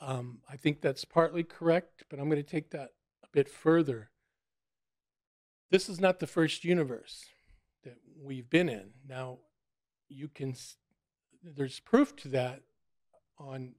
[0.00, 2.90] Um, I think that's partly correct, but I'm going to take that
[3.22, 4.10] a bit further.
[5.70, 7.26] this is not the first universe
[7.84, 8.90] that we've been in.
[9.08, 9.38] Now,
[10.08, 10.54] you can,
[11.42, 12.62] there's proof to that
[13.38, 13.74] on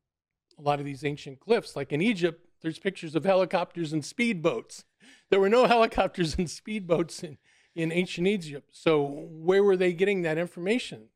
[0.58, 1.76] a lot of these ancient glyphs.
[1.76, 4.84] Like in Egypt, there's pictures of helicopters and speedboats.
[5.30, 7.38] There were no helicopters and speedboats in,
[7.76, 8.70] in ancient Egypt.
[8.72, 11.10] So, where were they getting that information?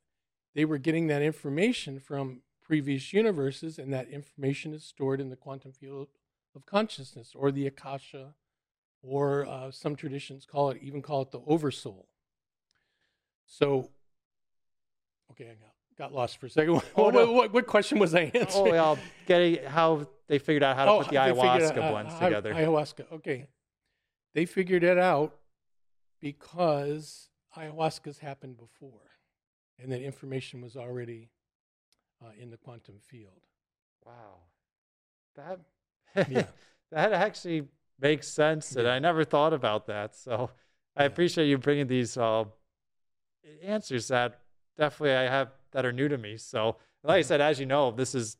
[0.53, 5.35] They were getting that information from previous universes, and that information is stored in the
[5.35, 6.07] quantum field
[6.55, 8.33] of consciousness or the Akasha,
[9.03, 12.07] or uh, some traditions call it, even call it the oversoul.
[13.45, 13.91] So,
[15.31, 16.81] okay, I got got lost for a second.
[16.95, 17.31] Oh, what, no.
[17.31, 18.67] what, what, question was I answering?
[18.67, 22.13] Oh, well, getting how they figured out how to oh, put the ayahuasca out, blends
[22.13, 22.53] uh, together.
[22.53, 23.47] Ayahuasca, okay.
[24.33, 25.35] They figured it out
[26.19, 29.11] because ayahuasca's happened before,
[29.79, 31.29] and that information was already
[32.23, 33.45] uh, in the quantum field.
[34.05, 34.41] Wow,
[35.35, 35.59] that
[36.29, 36.45] yeah.
[36.91, 37.67] that actually
[37.99, 40.15] makes sense, and I never thought about that.
[40.15, 40.51] So
[40.95, 41.07] I yeah.
[41.07, 42.45] appreciate you bringing these uh,
[43.63, 44.41] answers that
[44.77, 46.37] definitely I have that are new to me.
[46.37, 47.27] So, like I mm-hmm.
[47.27, 48.37] said, as you know, this is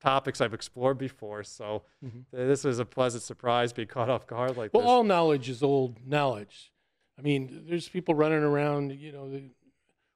[0.00, 1.42] topics I've explored before.
[1.42, 2.20] So, mm-hmm.
[2.30, 4.86] this was a pleasant surprise, being caught off guard like well, this.
[4.86, 6.72] Well, all knowledge is old knowledge.
[7.18, 9.40] I mean, there's people running around, you know,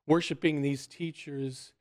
[0.06, 1.72] worshiping these teachers.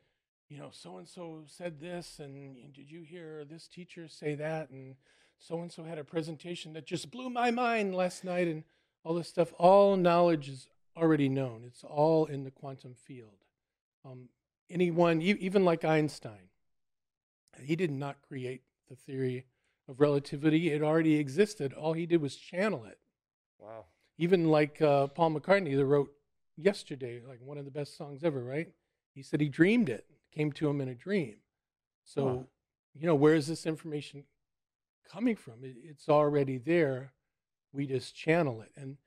[0.50, 4.70] You know, so and so said this, and did you hear this teacher say that?
[4.70, 4.96] And
[5.38, 8.64] so and so had a presentation that just blew my mind last night, and
[9.04, 9.54] all this stuff.
[9.58, 11.64] All knowledge is already known.
[11.66, 13.46] It's all in the quantum field.
[14.06, 14.30] Um,
[14.70, 16.50] anyone, even like Einstein,
[17.64, 19.46] he did not create the theory
[19.88, 20.72] of relativity.
[20.72, 21.74] It already existed.
[21.74, 23.00] All he did was channel it.
[23.60, 23.86] Wow.
[24.18, 26.12] Even like uh, Paul McCartney, that wrote
[26.58, 28.70] yesterday, like one of the best songs ever, right?
[29.14, 31.38] He said he dreamed it, came to him in a dream.
[32.04, 32.46] So, wow.
[32.94, 34.24] you know, where is this information
[35.12, 35.64] coming from?
[35.64, 37.14] It, it's already there.
[37.74, 38.72] We just channel it.
[38.76, 38.98] And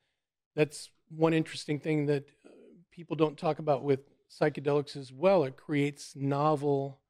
[0.55, 2.51] that's one interesting thing that uh,
[2.91, 5.45] people don't talk about with psychedelics as well.
[5.45, 7.01] It creates novel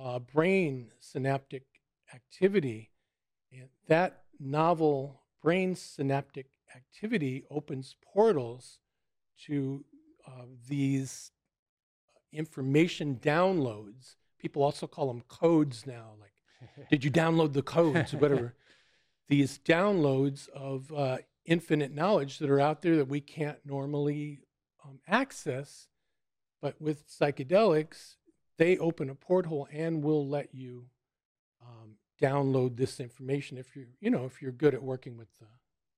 [0.00, 1.64] uh, brain synaptic
[2.14, 2.90] activity.
[3.52, 8.78] And that novel brain synaptic activity opens portals
[9.46, 9.84] to
[10.26, 11.30] uh, these
[12.32, 14.16] information downloads.
[14.38, 16.32] People also call them codes now, like,
[16.90, 18.54] did you download the codes, whatever.
[19.28, 24.40] these downloads of uh, infinite knowledge that are out there that we can't normally
[24.84, 25.88] um, access
[26.64, 28.14] but with psychedelics,
[28.58, 30.86] they open a porthole and will let you
[31.62, 35.46] um, download this information if you're, you know, if you're good at working with the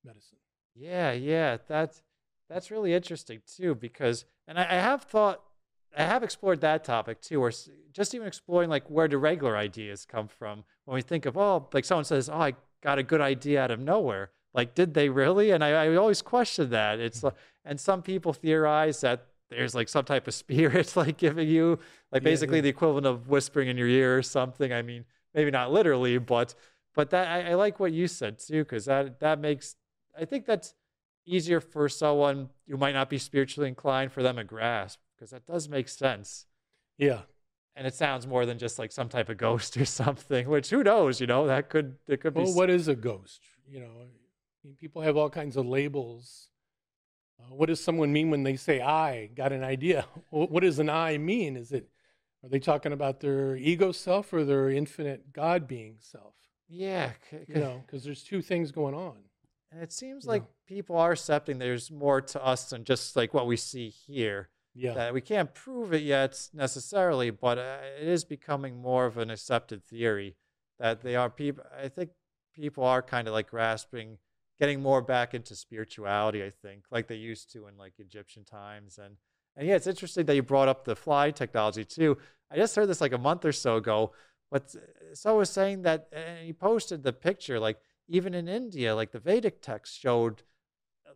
[0.05, 0.39] medicine.
[0.75, 2.03] Yeah, yeah, that's
[2.49, 5.43] that's really interesting too because, and I, I have thought,
[5.97, 7.53] I have explored that topic too, or
[7.93, 11.69] just even exploring like where do regular ideas come from when we think of oh,
[11.73, 14.31] like someone says, oh, I got a good idea out of nowhere.
[14.55, 15.51] Like, did they really?
[15.51, 16.99] And I, I always question that.
[16.99, 17.37] It's mm-hmm.
[17.65, 21.79] and some people theorize that there's like some type of spirit like giving you
[22.13, 22.63] like basically yeah, yeah.
[22.63, 24.73] the equivalent of whispering in your ear or something.
[24.73, 25.05] I mean,
[25.35, 26.55] maybe not literally, but
[26.95, 29.77] but that I, I like what you said too, because that that makes
[30.19, 30.75] I think that's
[31.27, 35.47] easier for someone who might not be spiritually inclined for them to grasp, because that
[35.47, 36.47] does make sense.
[36.99, 37.23] Yeah.
[37.75, 40.83] And it sounds more than just like some type of ghost or something, which who
[40.83, 43.43] knows, you know, that could it could well, be Well, what is a ghost?
[43.69, 44.07] You know, I
[44.65, 46.49] mean, people have all kinds of labels
[47.49, 50.07] what does someone mean when they say I got an idea?
[50.31, 51.57] What does an I mean?
[51.57, 51.89] Is it
[52.45, 56.35] are they talking about their ego self or their infinite God being self?
[56.69, 57.13] Yeah,
[57.49, 59.17] you know, because there's two things going on.
[59.73, 63.47] And it seems like people are accepting there's more to us than just like what
[63.47, 64.49] we see here.
[64.75, 69.17] Yeah, that we can't prove it yet necessarily, but uh, it is becoming more of
[69.17, 70.37] an accepted theory
[70.79, 71.65] that they are people.
[71.77, 72.11] I think
[72.55, 74.19] people are kind of like grasping
[74.59, 78.99] getting more back into spirituality, I think, like they used to in like Egyptian times.
[78.99, 79.17] And
[79.57, 82.19] and yeah, it's interesting that you brought up the fly technology too.
[82.51, 84.13] I just heard this like a month or so ago,
[84.51, 84.75] but
[85.15, 89.19] so was saying that and he posted the picture, like even in India, like the
[89.19, 90.43] Vedic text showed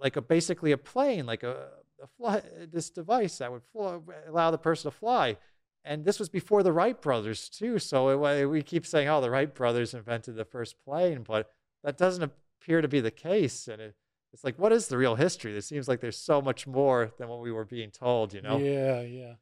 [0.00, 1.68] like a basically a plane, like a,
[2.02, 5.36] a fly, this device that would fly, allow the person to fly.
[5.84, 7.78] And this was before the Wright brothers too.
[7.78, 11.50] So it, we keep saying, oh, the Wright brothers invented the first plane, but
[11.84, 13.68] that doesn't appear to be the case.
[13.68, 13.94] And it,
[14.32, 15.56] it's like, what is the real history?
[15.56, 18.58] It seems like there's so much more than what we were being told, you know?
[18.58, 19.34] Yeah, yeah.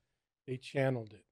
[0.47, 1.25] They channeled it.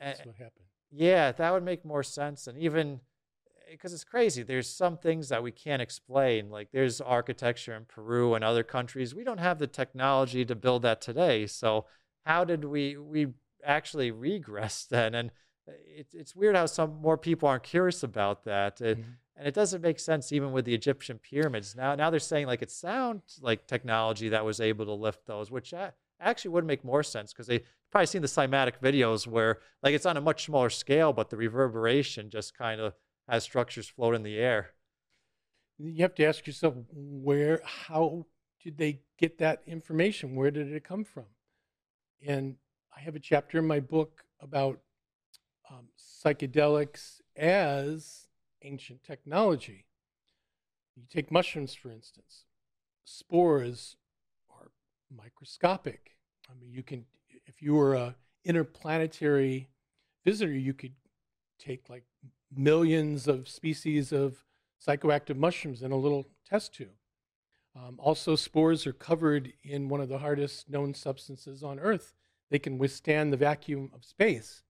[0.00, 0.66] Eh, That's and, what happened.
[0.90, 2.46] Yeah, that would make more sense.
[2.46, 3.00] And even
[3.46, 6.50] eh, because it's crazy, there's some things that we can't explain.
[6.50, 9.14] Like there's architecture in Peru and other countries.
[9.14, 11.46] We don't have the technology to build that today.
[11.46, 11.86] So
[12.24, 13.28] how did we we
[13.64, 15.14] actually regress then?
[15.14, 15.30] And
[15.68, 18.80] eh, it's it's weird how some more people aren't curious about that.
[18.80, 19.10] It, mm-hmm.
[19.36, 21.74] And it doesn't make sense even with the Egyptian pyramids.
[21.74, 25.50] Now, now they're saying like it sounds like technology that was able to lift those,
[25.50, 25.74] which
[26.20, 30.06] actually would make more sense because they probably seen the cymatic videos where like it's
[30.06, 32.94] on a much smaller scale, but the reverberation just kind of
[33.28, 34.70] has structures float in the air.
[35.78, 38.26] You have to ask yourself where, how
[38.62, 40.36] did they get that information?
[40.36, 41.24] Where did it come from?
[42.24, 42.56] And
[42.96, 44.78] I have a chapter in my book about
[45.70, 48.23] um, psychedelics as
[48.64, 49.86] ancient technology.
[50.96, 52.44] You take mushrooms, for instance,
[53.04, 53.96] spores
[54.50, 54.70] are
[55.14, 56.16] microscopic.
[56.50, 57.04] I mean, you can,
[57.46, 59.68] if you were a interplanetary
[60.24, 60.94] visitor, you could
[61.58, 62.04] take like
[62.54, 64.44] millions of species of
[64.84, 66.88] psychoactive mushrooms in a little test tube.
[67.76, 72.14] Um, also, spores are covered in one of the hardest known substances on Earth.
[72.50, 74.62] They can withstand the vacuum of space.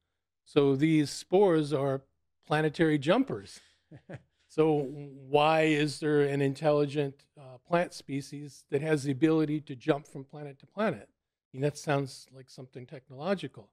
[0.46, 2.02] So these spores are
[2.46, 3.60] planetary jumpers.
[4.48, 4.88] So
[5.28, 10.24] why is there an intelligent uh, plant species that has the ability to jump from
[10.24, 11.08] planet to planet?
[11.08, 13.70] I mean, that sounds like something technological.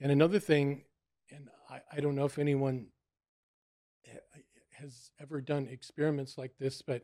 [0.00, 0.84] And another thing,
[1.30, 2.88] and I, I don't know if anyone
[4.78, 7.02] has ever done experiments like this, but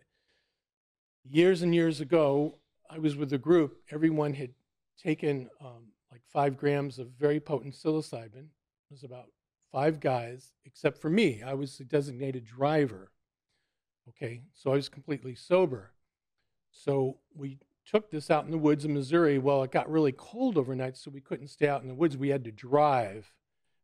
[1.25, 3.79] years and years ago, I was with a group.
[3.91, 4.51] Everyone had
[5.03, 9.27] taken um, like five grams of very potent psilocybin It was about
[9.75, 11.43] five guys, except for me.
[11.43, 13.11] I was the designated driver.
[14.09, 15.91] Okay, so I was completely sober.
[16.71, 19.39] So we took this out in the woods in Missouri.
[19.39, 22.17] Well, it got really cold overnight, so we couldn't stay out in the woods.
[22.17, 23.33] We had to drive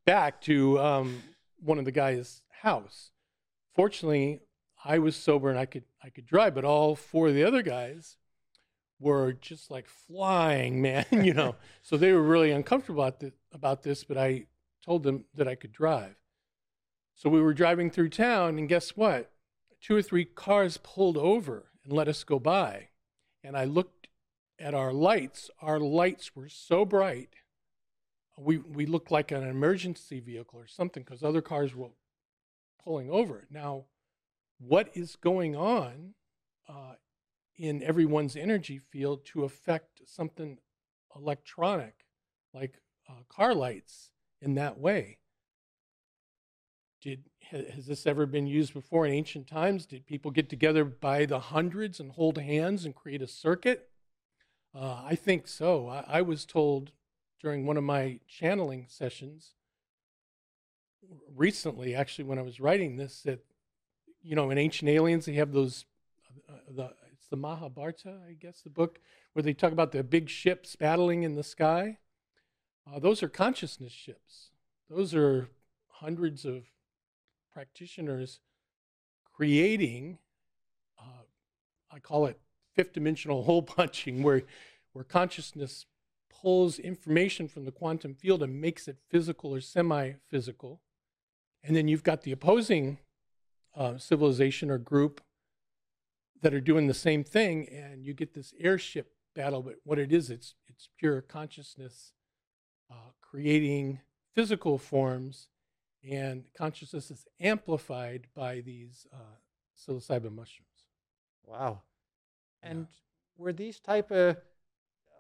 [0.07, 1.25] back to um,
[1.59, 3.11] one of the guys' house.
[3.75, 4.43] Fortunately,
[4.85, 7.63] I was sober and I could I could drive, but all four of the other
[7.63, 8.17] guys
[9.01, 11.07] were just like flying, man.
[11.11, 14.05] you know, so they were really uncomfortable about, the, about this.
[14.05, 14.47] But I
[14.85, 16.17] told them that I could drive.
[17.15, 19.31] So we were driving through town, and guess what?
[19.81, 22.89] Two or three cars pulled over and let us go by.
[23.43, 24.09] And I looked
[24.59, 25.51] at our lights.
[25.61, 27.35] Our lights were so bright,
[28.41, 31.91] we, we looked like an emergency vehicle or something because other cars were
[32.83, 33.47] pulling over.
[33.51, 33.85] Now,
[34.59, 36.15] what is going on
[36.69, 36.95] uh,
[37.57, 40.59] in everyone's energy field to affect something
[41.15, 42.07] electronic
[42.55, 44.11] like uh, car lights
[44.41, 45.19] in that way.
[47.03, 49.87] Did, has this ever been used before in ancient times?
[49.87, 53.89] Did people get together by the hundreds and hold hands and create a circuit?
[54.75, 55.89] Uh, I think so.
[55.89, 56.93] I, I, was told
[57.41, 59.55] during one of my channeling sessions
[61.35, 63.41] recently, actually, when I was writing this, that
[64.23, 65.87] you know, in Ancient Aliens, they have those.
[66.49, 69.01] Uh, the, it's the Mahabharata, I guess, the book
[69.33, 71.99] where they talk about the big ships battling in the sky.
[72.93, 74.51] Uh, those are consciousness ships.
[74.89, 75.49] Those are
[75.89, 76.65] hundreds of
[77.53, 78.41] practitioners
[79.23, 80.19] creating,
[80.99, 81.25] uh,
[81.91, 82.39] I call it
[82.75, 84.43] fifth dimensional hole punching, where,
[84.93, 85.87] where consciousness
[86.31, 90.81] pulls information from the quantum field and makes it physical or semi physical.
[91.63, 92.99] And then you've got the opposing
[93.77, 95.21] uh, civilization or group
[96.43, 99.63] that are doing the same thing, and you get this airship battle.
[99.63, 102.15] But what it is, it's, it's pure consciousness
[102.91, 104.01] uh, creating
[104.35, 105.49] physical forms,
[106.09, 109.37] and consciousness is amplified by these uh,
[109.77, 110.67] psilocybin mushrooms.
[111.45, 111.83] Wow.
[112.63, 112.97] And yeah.
[113.37, 114.37] were these type of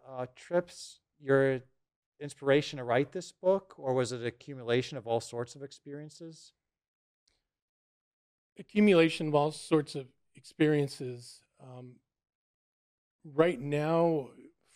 [0.08, 1.60] uh, trips your
[2.20, 6.52] inspiration to write this book, or was it accumulation of all sorts of experiences?
[8.58, 11.42] Accumulation of all sorts of experiences.
[11.62, 11.92] Um,
[13.24, 14.28] right now,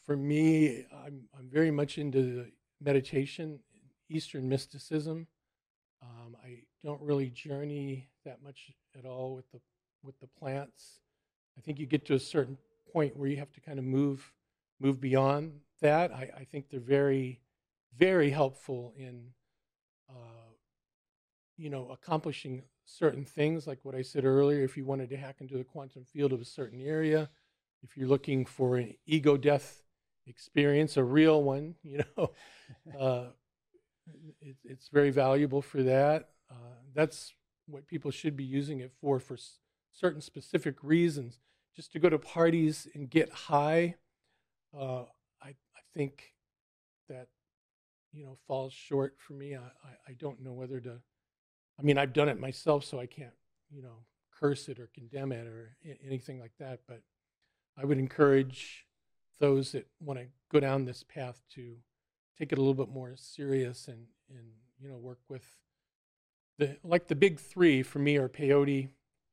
[0.07, 2.53] for me, I'm I'm very much into the
[2.85, 3.61] meditation,
[4.09, 5.27] Eastern mysticism.
[6.03, 9.61] Um, I don't really journey that much at all with the
[10.03, 11.01] with the plants.
[11.57, 12.59] I think you get to a certain
[12.93, 14.33] point where you have to kind of move
[14.81, 16.13] move beyond that.
[16.13, 17.41] I, I think they're very
[17.97, 19.29] very helpful in
[20.11, 20.53] uh,
[21.57, 24.63] you know accomplishing certain things like what I said earlier.
[24.63, 27.31] If you wanted to hack into the quantum field of a certain area,
[27.83, 29.84] if you're looking for an ego death
[30.27, 32.31] experience, a real one, you know,
[32.99, 33.27] uh,
[34.41, 36.31] it, it's very valuable for that.
[36.51, 37.33] Uh, that's
[37.67, 39.59] what people should be using it for, for s-
[39.93, 41.39] certain specific reasons.
[41.75, 43.97] Just to go to parties and get high,
[44.79, 45.05] uh,
[45.43, 46.35] I, I think
[47.09, 47.29] that,
[48.13, 49.57] you know, falls short for me.
[49.57, 50.99] I, I, I don't know whether to,
[51.79, 53.35] I mean, I've done it myself, so I can't,
[53.71, 54.05] you know,
[54.39, 56.81] curse it or condemn it or anything like that.
[56.87, 57.01] But
[57.77, 58.87] I would encourage
[59.39, 61.77] those that want to go down this path to
[62.39, 64.47] take it a little bit more serious and and
[64.81, 65.45] you know work with
[66.59, 68.89] the like the big three for me are peyote,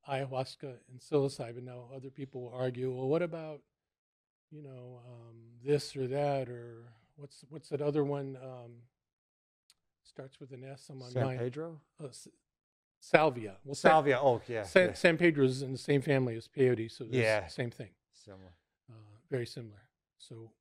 [0.10, 1.64] ayahuasca and psilocybin.
[1.64, 3.62] Now, other people will argue, well, what about,
[4.50, 8.38] you know, um, this or that, or what's what's that other one?
[8.44, 8.72] Um,
[10.04, 11.40] starts with an S on my San mind.
[11.40, 11.80] Pedro?
[12.04, 12.08] Uh,
[13.00, 13.58] salvia.
[13.64, 14.20] Well, Sa- Salvia.
[14.20, 14.64] Oh, yeah.
[14.64, 14.94] San, yeah.
[14.94, 17.48] San Pedro is in the same family as peyote, so Yeah.
[17.48, 17.90] same thing.
[18.14, 18.54] Similar.
[18.90, 18.94] Uh,
[19.30, 19.84] very similar.
[20.28, 20.52] So,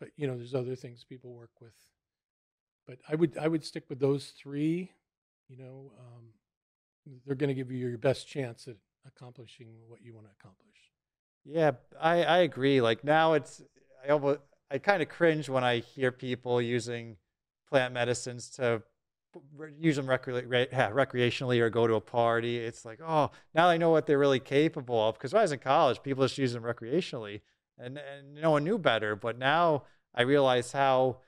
[0.00, 1.74] but you know, there's other things people work with.
[2.86, 4.92] But I would I would stick with those three.
[5.48, 6.24] You know, um,
[7.24, 8.76] they're going to give you your best chance at
[9.06, 10.76] accomplishing what you want to accomplish.
[11.44, 12.80] Yeah, I, I agree.
[12.80, 13.62] Like now it's
[14.04, 14.40] I almost
[14.70, 17.16] I kind of cringe when I hear people using
[17.68, 18.82] plant medicines to
[19.78, 22.58] use them recre- re- yeah, recreationally or go to a party.
[22.58, 25.14] It's like, oh, now I know what they're really capable of.
[25.14, 27.42] Because when I was in college, people just used them recreationally,
[27.78, 29.16] and and no one knew better.
[29.16, 31.18] But now I realize how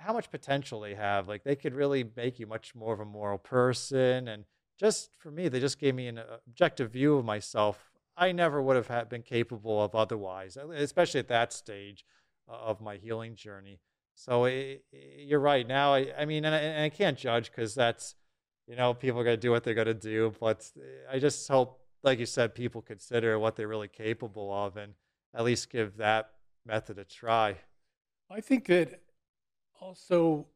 [0.00, 1.28] how much potential they have.
[1.28, 4.28] Like they could really make you much more of a moral person.
[4.28, 4.44] And
[4.78, 7.90] just for me, they just gave me an uh, objective view of myself.
[8.16, 12.04] I never would have been capable of otherwise, uh, especially at that stage
[12.48, 13.80] uh, of my healing journey.
[14.14, 15.66] So it, you're right.
[15.66, 18.14] Now, I, I mean, and I, and I can't judge because that's,
[18.66, 20.34] you know, people are going to do what they're going to do.
[20.40, 20.70] But
[21.10, 24.94] I just hope, like you said, people consider what they're really capable of and
[25.34, 26.30] at least give that
[26.66, 27.56] method a try.
[28.30, 29.00] I think that
[29.80, 30.46] also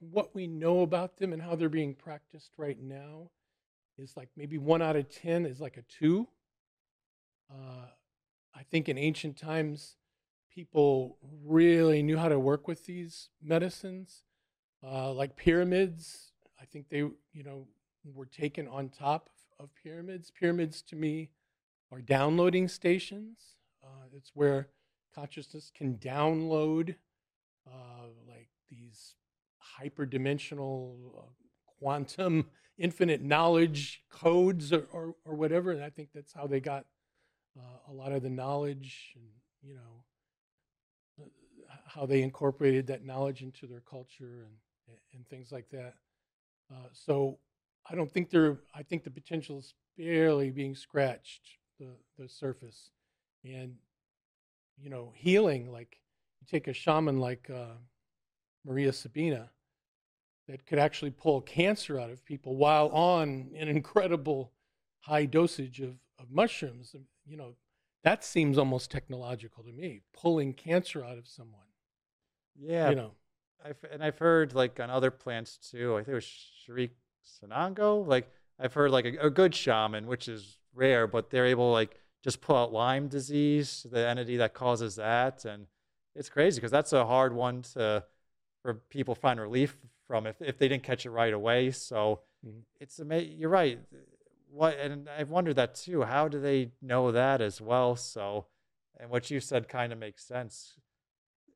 [0.00, 3.30] what we know about them and how they're being practiced right now
[3.96, 6.28] is like maybe one out of 10 is like a two.
[7.50, 7.86] Uh,
[8.54, 9.96] I think in ancient times,
[10.54, 14.24] people really knew how to work with these medicines,
[14.84, 16.32] uh, like pyramids.
[16.60, 17.66] I think they, you know,
[18.04, 20.30] were taken on top of pyramids.
[20.30, 21.30] Pyramids to me
[21.90, 23.57] are downloading stations.
[23.82, 24.68] Uh, it's where
[25.14, 26.94] consciousness can download
[27.66, 29.14] uh, like these
[29.80, 31.22] hyperdimensional uh,
[31.78, 32.46] quantum
[32.78, 35.72] infinite knowledge codes or, or, or whatever.
[35.72, 36.84] And I think that's how they got
[37.58, 39.24] uh, a lot of the knowledge and,
[39.62, 40.04] you know,
[41.70, 45.94] uh, how they incorporated that knowledge into their culture and, and things like that.
[46.70, 47.38] Uh, so
[47.90, 52.90] I don't think they're, I think the potential is barely being scratched the, the surface.
[53.44, 53.76] And,
[54.76, 55.98] you know, healing, like
[56.40, 57.76] you take a shaman like uh,
[58.64, 59.50] Maria Sabina
[60.48, 64.52] that could actually pull cancer out of people while on an incredible
[65.00, 66.94] high dosage of, of mushrooms.
[67.26, 67.54] You know,
[68.04, 71.60] that seems almost technological to me, pulling cancer out of someone.
[72.60, 73.10] Yeah, You know,
[73.64, 75.94] I've, and I've heard like on other plants too.
[75.94, 76.90] I think it was Chiric
[77.24, 78.06] Sanango.
[78.06, 81.96] Like I've heard like a, a good shaman, which is rare, but they're able like
[82.22, 85.66] just pull out Lyme disease, the entity that causes that, and
[86.14, 88.04] it's crazy because that's a hard one to
[88.62, 91.70] for people to find relief from if if they didn't catch it right away.
[91.70, 92.62] So Mhm.
[92.80, 93.38] it's amazing.
[93.38, 93.80] You're right.
[94.50, 96.02] What and I've wondered that too.
[96.02, 97.96] How do they know that as well?
[97.96, 98.46] So,
[98.96, 100.78] and what you said kind of makes sense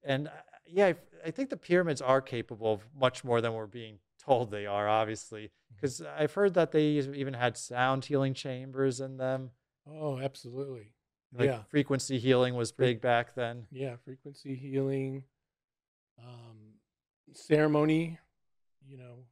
[0.05, 0.33] and uh,
[0.67, 0.95] yeah, I,
[1.27, 4.89] I think the pyramids are capable of much more than we're being told they are.
[4.89, 9.51] Obviously, because I've heard that they even had sound healing chambers in them.
[9.89, 10.93] Oh, absolutely.
[11.35, 11.63] Like yeah.
[11.71, 13.67] frequency healing was big back then.
[13.71, 15.25] Yeah, frequency healing,
[16.19, 16.75] um,
[17.33, 18.19] ceremony.
[18.87, 19.25] You know,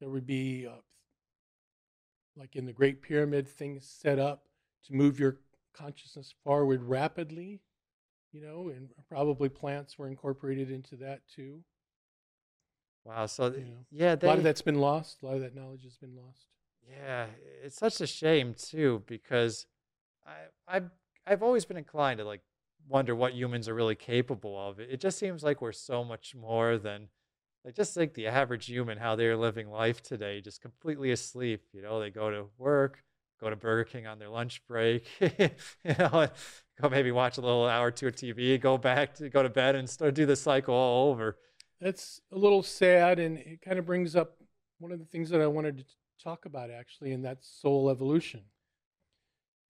[0.00, 0.80] there would be uh,
[2.36, 4.44] like in the Great Pyramid, things set up
[4.86, 5.38] to move your
[5.72, 7.60] consciousness forward rapidly.
[8.32, 11.62] You know, and probably plants were incorporated into that too.
[13.04, 13.26] Wow.
[13.26, 15.22] So You know, yeah, a lot of that's been lost.
[15.22, 16.46] A lot of that knowledge has been lost.
[16.90, 17.26] Yeah,
[17.62, 19.66] it's such a shame too because
[20.28, 20.90] I I've
[21.26, 22.42] I've always been inclined to like
[22.88, 24.80] wonder what humans are really capable of.
[24.80, 27.08] It just seems like we're so much more than
[27.64, 31.64] like just like the average human how they're living life today, just completely asleep.
[31.72, 33.02] You know, they go to work,
[33.40, 35.50] go to Burger King on their lunch break, you
[35.98, 36.28] know,
[36.80, 39.50] go maybe watch a little hour or two of TV, go back to go to
[39.50, 41.36] bed and start do the cycle all over.
[41.80, 44.36] That's a little sad, and it kind of brings up
[44.78, 45.84] one of the things that I wanted to
[46.22, 48.42] talk about actually, and that's soul evolution.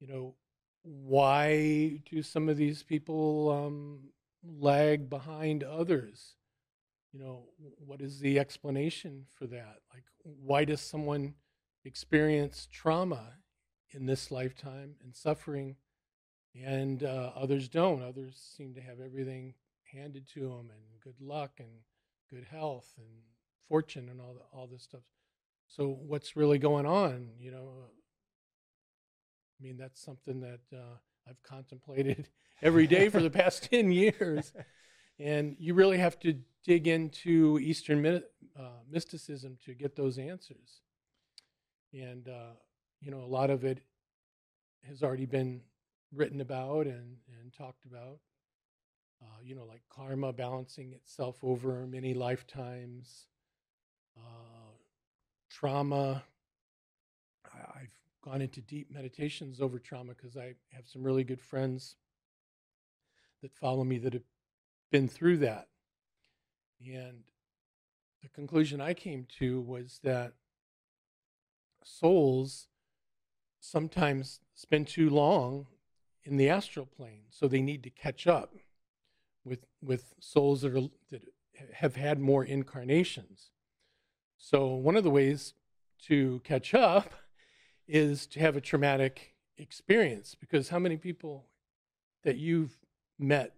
[0.01, 0.35] You know,
[0.83, 3.99] why do some of these people um,
[4.43, 6.35] lag behind others?
[7.12, 7.45] You know,
[7.79, 9.79] what is the explanation for that?
[9.93, 11.35] Like, why does someone
[11.85, 13.39] experience trauma
[13.91, 15.76] in this lifetime and suffering,
[16.55, 18.03] and uh, others don't?
[18.03, 19.55] Others seem to have everything
[19.93, 21.68] handed to them and good luck and
[22.31, 23.07] good health and
[23.68, 25.03] fortune and all the, all this stuff.
[25.66, 27.31] So what's really going on?
[27.39, 27.72] You know,
[29.59, 30.97] I mean that's something that uh,
[31.29, 32.29] I've contemplated
[32.63, 34.53] every day for the past ten years,
[35.19, 40.81] and you really have to dig into Eastern uh, mysticism to get those answers.
[41.93, 42.55] And uh,
[43.01, 43.81] you know, a lot of it
[44.87, 45.61] has already been
[46.15, 48.19] written about and, and talked about.
[49.21, 53.27] Uh, you know, like karma balancing itself over many lifetimes,
[54.17, 54.71] uh,
[55.51, 56.23] trauma.
[58.23, 61.97] Gone into deep meditations over trauma because I have some really good friends
[63.43, 64.25] that follow me that have
[64.91, 65.69] been through that.
[66.85, 67.25] And
[68.23, 70.33] the conclusion I came to was that
[71.85, 72.69] souls
[73.61, 75.66] sometimes spend too long
[76.25, 78.55] in the astral plane, so they need to catch up
[79.45, 81.23] with with souls that are that
[81.75, 83.51] have had more incarnations.
[84.37, 85.55] So one of the ways
[86.07, 87.12] to catch up
[87.89, 91.47] is to have a traumatic experience because how many people
[92.22, 92.76] that you've
[93.18, 93.55] met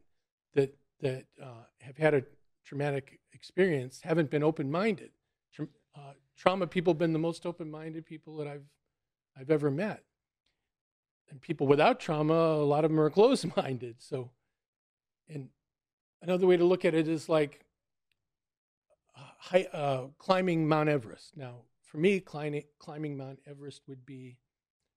[0.55, 2.23] that that uh, have had a
[2.65, 5.11] traumatic experience haven't been open-minded.
[5.53, 5.67] Tra-
[5.97, 8.67] uh, trauma people have been the most open-minded people that I've
[9.39, 10.05] I've ever met.
[11.31, 13.97] And people without trauma, a lot of them are closed-minded.
[13.99, 14.31] So,
[15.29, 15.49] and
[16.23, 17.65] another way to look at it is like
[19.17, 21.37] uh, high, uh, climbing Mount Everest.
[21.37, 24.39] Now, for me, climbing, climbing Mount Everest would be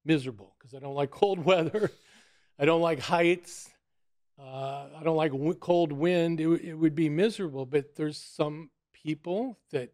[0.05, 1.91] miserable because I don't like cold weather.
[2.59, 3.69] I don't like heights.
[4.39, 6.39] Uh, I don't like w- cold wind.
[6.39, 7.65] It, it would be miserable.
[7.65, 9.93] But there's some people that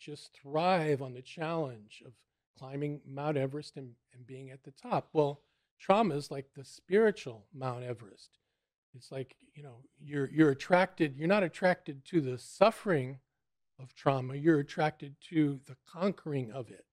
[0.00, 2.12] just thrive on the challenge of
[2.58, 5.08] climbing Mount Everest and, and being at the top.
[5.12, 5.42] Well,
[5.78, 8.38] trauma is like the spiritual Mount Everest.
[8.96, 13.18] It's like, you know, you're you're attracted, you're not attracted to the suffering
[13.80, 16.84] of trauma, you're attracted to the conquering of it.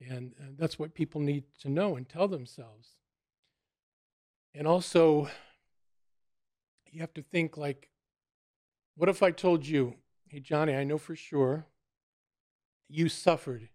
[0.00, 2.96] And, and that's what people need to know and tell themselves.
[4.54, 5.28] And also,
[6.90, 7.90] you have to think like,
[8.96, 9.94] what if I told you,
[10.28, 11.66] hey, Johnny, I know for sure
[12.88, 13.68] you suffered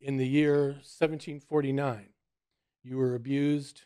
[0.00, 2.08] in the year 1749.
[2.82, 3.82] You were abused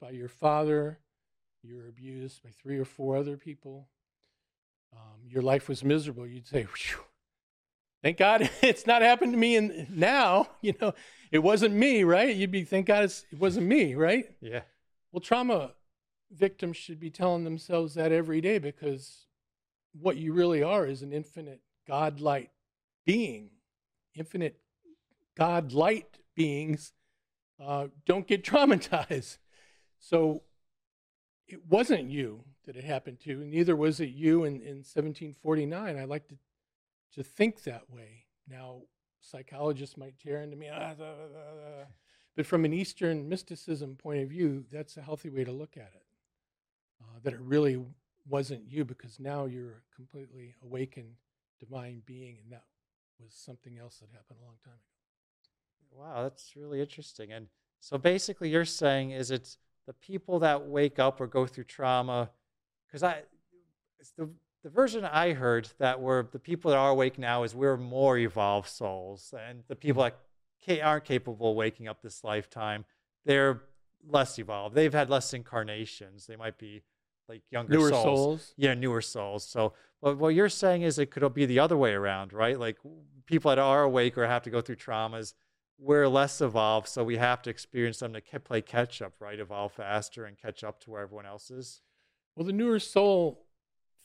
[0.00, 1.00] by your father,
[1.62, 3.88] you were abused by three or four other people.
[4.94, 6.26] Um, your life was miserable.
[6.26, 6.66] You'd say,
[8.02, 10.94] thank God it's not happened to me and now, you know,
[11.30, 12.34] it wasn't me, right?
[12.34, 14.30] You'd be, thank God it wasn't me, right?
[14.40, 14.62] Yeah.
[15.10, 15.72] Well, trauma
[16.30, 19.26] victims should be telling themselves that every day because
[19.92, 22.50] what you really are is an infinite God-light
[23.04, 23.50] being.
[24.14, 24.58] Infinite
[25.36, 26.92] God-light beings
[27.62, 29.38] uh, don't get traumatized.
[29.98, 30.42] So
[31.46, 35.98] it wasn't you that it happened to, neither was it you in, in 1749.
[35.98, 36.36] I like to,
[37.14, 38.24] to think that way.
[38.48, 38.82] Now,
[39.20, 40.68] psychologists might tear into me.
[40.72, 41.84] Ah, da, da, da,
[42.36, 45.92] but from an Eastern mysticism point of view, that's a healthy way to look at
[45.94, 46.02] it.
[47.00, 47.84] Uh, that it really
[48.28, 51.14] wasn't you because now you're a completely awakened
[51.60, 52.64] divine being, and that
[53.22, 56.02] was something else that happened a long time ago.
[56.02, 57.32] Wow, that's really interesting.
[57.32, 57.46] And
[57.78, 62.30] so basically, you're saying is it's the people that wake up or go through trauma,
[62.94, 63.22] because I,
[63.98, 64.30] it's the
[64.62, 68.16] the version I heard that were the people that are awake now is we're more
[68.16, 70.72] evolved souls, and the people mm-hmm.
[70.72, 72.84] that aren't capable of waking up this lifetime,
[73.26, 73.62] they're
[74.08, 74.76] less evolved.
[74.76, 76.28] They've had less incarnations.
[76.28, 76.82] They might be
[77.28, 78.04] like younger newer souls.
[78.04, 78.54] souls.
[78.56, 79.44] Yeah, newer souls.
[79.44, 82.58] So what, what you're saying is it could be the other way around, right?
[82.58, 82.78] Like
[83.26, 85.34] people that are awake or have to go through traumas,
[85.80, 89.40] we're less evolved, so we have to experience them to play catch up, right?
[89.40, 91.80] Evolve faster and catch up to where everyone else is.
[92.34, 93.46] Well, the newer soul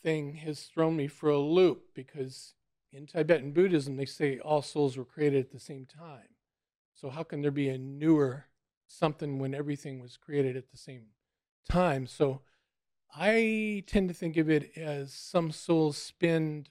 [0.02, 2.54] thing has thrown me for a loop because
[2.92, 6.36] in Tibetan Buddhism, they say all souls were created at the same time.
[6.94, 8.46] So, how can there be a newer
[8.88, 11.08] something when everything was created at the same
[11.70, 12.08] time?
[12.08, 12.42] So,
[13.16, 16.70] I tend to think of it as some souls spend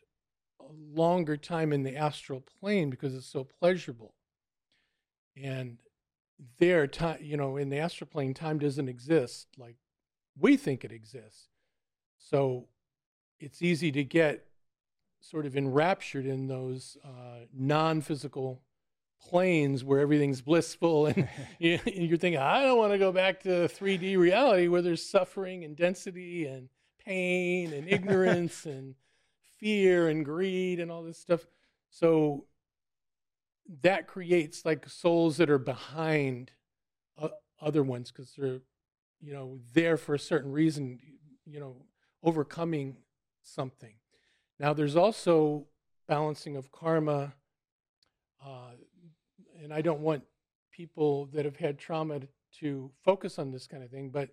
[0.60, 4.14] a longer time in the astral plane because it's so pleasurable.
[5.36, 5.78] And
[6.58, 9.76] there, time, you know, in the astral plane, time doesn't exist like
[10.38, 11.48] we think it exists.
[12.18, 12.68] So
[13.40, 14.46] it's easy to get
[15.20, 18.62] sort of enraptured in those uh, non-physical
[19.20, 21.28] planes where everything's blissful and
[21.58, 25.64] you, are thinking i don't want to go back to 3d reality where there's suffering
[25.64, 26.68] and density and
[27.04, 28.94] pain and ignorance and
[29.58, 31.46] fear and greed and all this stuff
[31.90, 32.44] so
[33.82, 36.52] that creates like souls that are behind
[37.20, 37.28] uh,
[37.60, 38.60] other ones because they're
[39.20, 40.98] you know there for a certain reason
[41.44, 41.76] you know
[42.22, 42.96] overcoming
[43.42, 43.94] something.
[44.58, 45.66] Now, there's also
[46.08, 47.34] balancing of karma,
[48.44, 48.72] uh,
[49.62, 50.24] and I don't want
[50.72, 52.20] people that have had trauma
[52.60, 54.30] to focus on this kind of thing, but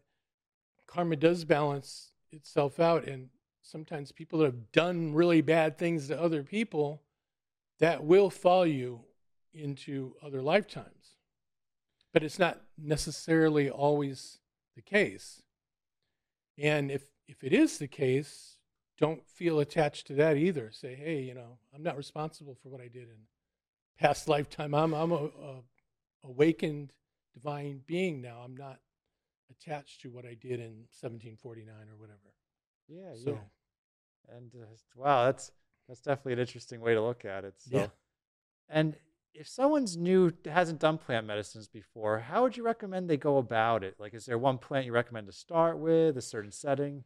[0.87, 3.07] karma does balance itself out.
[3.07, 3.29] And
[3.61, 7.01] sometimes people that have done really bad things to other people,
[7.79, 9.01] that will follow you
[9.53, 11.17] into other lifetimes.
[12.13, 14.39] but it's not necessarily always
[14.75, 15.41] the case.
[16.57, 18.57] And if if it is the case,
[18.97, 20.71] don't feel attached to that either.
[20.71, 23.17] Say, hey, you know, I'm not responsible for what I did in
[23.99, 24.73] past lifetime.
[24.73, 25.61] I'm I'm a, a
[26.23, 26.93] awakened
[27.33, 28.41] divine being now.
[28.43, 28.79] I'm not
[29.51, 32.33] attached to what I did in 1749 or whatever.
[32.87, 34.35] Yeah, So yeah.
[34.37, 34.65] And uh,
[34.95, 35.51] wow, that's
[35.87, 37.53] that's definitely an interesting way to look at it.
[37.59, 37.87] So, Yeah.
[38.69, 38.95] and
[39.37, 43.83] if someone's new, hasn't done plant medicines before, how would you recommend they go about
[43.83, 43.95] it?
[43.99, 47.03] Like, is there one plant you recommend to start with, a certain setting?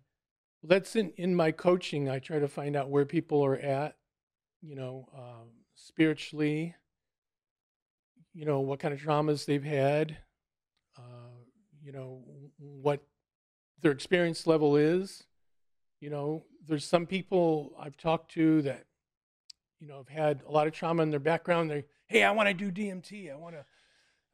[0.61, 2.09] Well, that's in, in my coaching.
[2.09, 3.95] I try to find out where people are at,
[4.61, 6.75] you know, um, spiritually,
[8.33, 10.17] you know, what kind of traumas they've had,
[10.97, 11.41] uh,
[11.81, 12.23] you know,
[12.57, 13.01] what
[13.81, 15.23] their experience level is.
[15.99, 18.85] You know, there's some people I've talked to that,
[19.79, 21.71] you know, have had a lot of trauma in their background.
[21.71, 23.31] They, hey, I want to do DMT.
[23.31, 23.65] I want to.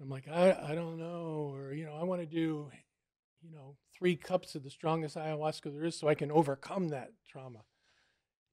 [0.01, 2.69] I'm like, I, I don't know, or you know, I want to do
[3.49, 7.11] you know, three cups of the strongest ayahuasca there is so I can overcome that
[7.27, 7.59] trauma.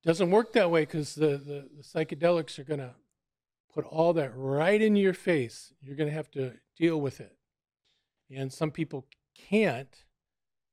[0.05, 2.95] Doesn't work that way because the, the, the psychedelics are going to
[3.73, 5.73] put all that right in your face.
[5.81, 7.37] You're going to have to deal with it.
[8.31, 10.05] And some people can't,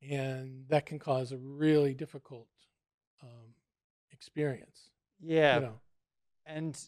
[0.01, 2.47] and that can cause a really difficult
[3.21, 3.53] um,
[4.11, 4.89] experience.
[5.21, 5.79] Yeah, You know,
[6.45, 6.79] and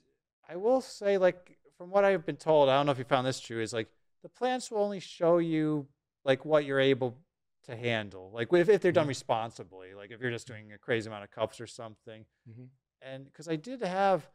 [0.52, 3.26] I will say, like, from what I've been told, I don't know if you found
[3.26, 3.88] this true, is like
[4.22, 5.88] the plants will only show you
[6.26, 7.16] like what you're able
[7.64, 9.10] to handle, like if, if they're done Mhm.
[9.10, 12.26] responsibly, like if you're just doing a crazy amount of cups or something.
[12.49, 12.68] Mhm.
[13.02, 14.30] And because I did have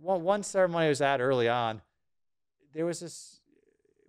[0.00, 1.82] one, one ceremony I was at early on,
[2.72, 3.40] there was this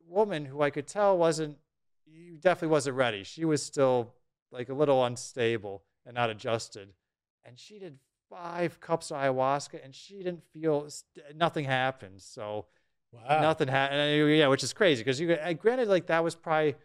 [0.08, 1.58] woman who I could tell wasn't,
[2.06, 3.24] you definitely wasn't ready.
[3.24, 4.14] She was still
[4.52, 6.94] like a little unstable and not adjusted.
[7.46, 8.00] And she did
[8.30, 10.88] five cups of ayahuasca and she didn't feel
[11.36, 12.22] nothing happened.
[12.22, 12.66] So
[13.12, 13.42] wow.
[13.42, 14.00] nothing happened.
[14.00, 16.76] Uh, yeah, which is crazy because you granted like that was probably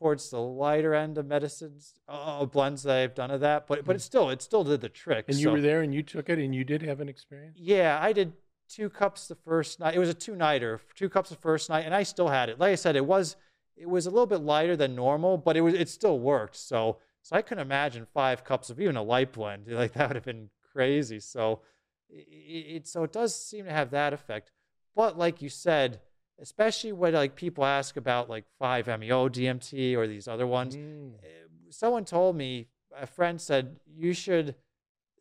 [0.00, 3.84] towards the lighter end of medicines uh, uh blends that I've done of that, but
[3.84, 4.04] but it hmm.
[4.04, 5.26] still it still did the trick.
[5.28, 7.56] and you were there and you took it and you did have an experience?
[7.58, 8.32] yeah, I did
[8.68, 9.94] two cups the first night.
[9.94, 12.58] It was a two nighter, two cups the first night, and I still had it.
[12.58, 13.36] Like I said, it was
[13.76, 16.56] it was a little bit lighter than normal, but it was it still worked.
[16.56, 20.16] So so I couldn't imagine five cups of even a light blend like that would
[20.16, 21.20] have been crazy.
[21.20, 21.60] So
[22.08, 24.50] it, it so it does seem to have that effect.
[24.96, 26.00] But like you said,
[26.40, 31.14] especially when like people ask about like five meo DMT or these other ones, Mm.
[31.14, 34.56] uh, someone told me a friend said you should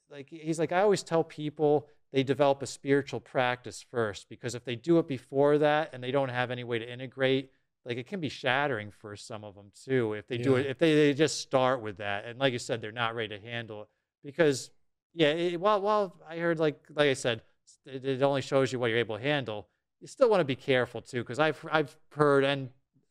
[0.10, 4.66] like he's like i always tell people they develop a spiritual practice first because if
[4.66, 7.52] they do it before that and they don't have any way to integrate
[7.86, 10.80] like it can be shattering for some of them too if they do it if
[10.80, 13.84] they, they just start with that and like you said they're not ready to handle
[13.84, 13.88] it
[14.24, 14.72] because
[15.14, 17.42] yeah it, while, while i heard like like i said
[17.86, 19.68] it, it only shows you what you're able to handle
[20.00, 22.70] you still want to be careful too because i've i've heard and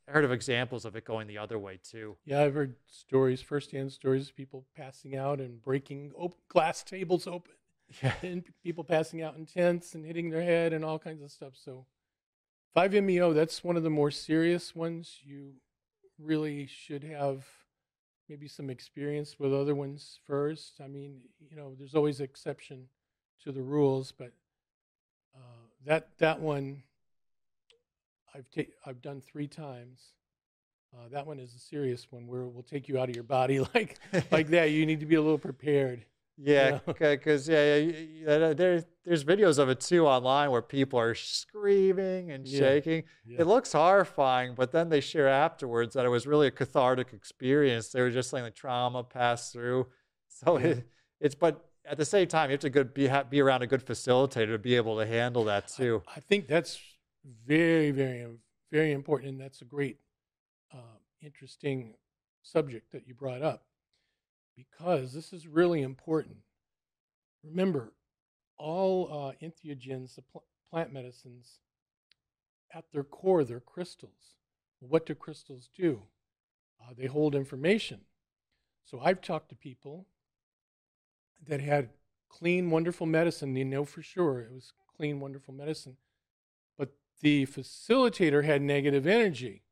[0.09, 3.93] heard of examples of it going the other way too Yeah, I've heard stories, firsthand
[3.93, 7.53] stories of people passing out and breaking op- glass tables open,
[8.03, 11.31] yeah and people passing out in tents and hitting their head and all kinds of
[11.31, 11.53] stuff.
[11.63, 11.85] So,
[12.75, 15.19] 5-MeO, that's one of the more serious ones.
[15.23, 15.55] You
[16.19, 17.45] really should have
[18.29, 20.81] maybe some experience with other ones first.
[20.83, 21.21] I mean,
[21.51, 22.89] you know, there's always exception
[23.45, 24.33] to the rules, but
[25.35, 26.83] uh, that that one
[28.35, 30.01] I've ta- I've done three times.
[30.95, 33.25] Uh, that one is a serious one where it will take you out of your
[33.25, 33.99] body like
[34.31, 34.71] like that.
[34.71, 36.05] You need to be a little prepared.
[36.41, 36.95] Yeah, know?
[36.99, 37.87] because yeah, yeah,
[38.27, 42.59] y- y- there there's videos of it too online where people are screaming and Yeah.
[42.61, 43.05] shaking.
[43.25, 43.41] Yeah.
[43.41, 47.89] It looks horrifying, but then they share afterwards that it was really a cathartic experience.
[47.89, 49.89] They were just saying the trauma passed through.
[50.31, 50.67] So Yeah.
[50.69, 50.89] it,
[51.21, 53.85] it's but at the same time you have to good be be around a good
[53.85, 56.03] facilitator to be able to handle that too.
[56.15, 56.79] I think that's
[57.47, 58.39] very, very, um,
[58.71, 59.99] very important, and that's a great,
[60.73, 61.95] uh, interesting
[62.43, 63.65] subject that you brought up
[64.59, 66.39] because this is really important.
[67.45, 67.93] Remember,
[68.59, 71.61] all uh, entheogens, the pl- plant medicines,
[72.75, 74.37] at their core, they're crystals.
[74.81, 76.03] What do crystals do?
[76.81, 78.01] Uh, they hold information.
[78.85, 80.07] So I've talked to people
[81.47, 81.91] that had
[82.29, 83.55] clean, wonderful medicine.
[83.55, 85.97] They know for sure it was clean, wonderful medicine.
[86.77, 89.63] But the facilitator had negative energy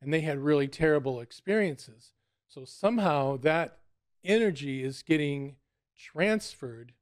[0.00, 2.12] and they had really terrible experiences.
[2.46, 3.78] So somehow that
[4.24, 5.56] energy is getting
[5.96, 6.92] transferred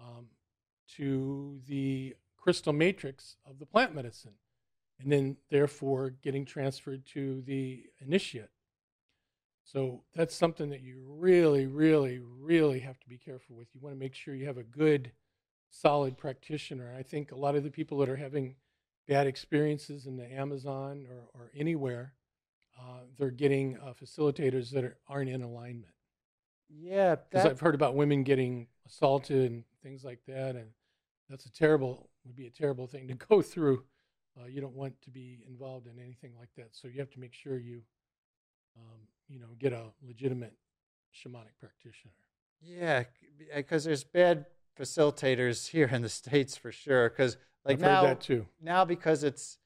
[0.00, 0.26] um,
[0.96, 4.34] to the crystal matrix of the plant medicine
[5.00, 8.50] and then therefore getting transferred to the initiate.
[9.64, 13.68] So that's something that you really, really, really have to be careful with.
[13.74, 15.12] You want to make sure you have a good,
[15.70, 16.94] solid practitioner.
[16.98, 18.56] I think a lot of the people that are having
[19.06, 22.14] bad experiences in the Amazon or, or anywhere,
[22.80, 25.92] uh, they're getting uh, facilitators that are, aren't in alignment.
[26.70, 30.68] Yeah, Because I've heard about women getting assaulted and things like that, and
[31.28, 33.84] that's a terrible would be a terrible thing to go through.
[34.40, 37.20] Uh, you don't want to be involved in anything like that, so you have to
[37.20, 37.82] make sure you,
[38.76, 38.98] um,
[39.28, 40.54] you know, get a legitimate
[41.14, 42.12] shamanic practitioner.
[42.60, 43.04] yeah,
[43.54, 44.46] because there's bad
[44.78, 47.08] facilitators here in the states for sure.
[47.10, 48.46] Because like I've now, heard that too.
[48.60, 49.58] now because it's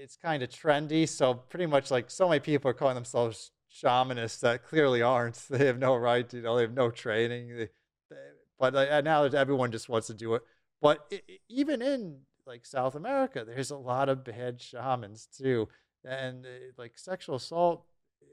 [0.00, 3.50] it's kind of trendy, so pretty much like so many people are calling themselves
[3.82, 5.36] shamanists that clearly aren't.
[5.50, 7.48] They have no right, you know, they have no training.
[7.56, 7.68] They,
[8.10, 8.16] they,
[8.58, 10.42] but uh, now everyone just wants to do it.
[10.80, 15.68] But i i- even in like South America, there's a lot of bad shamans too,
[16.04, 16.48] and uh,
[16.78, 17.84] like sexual assault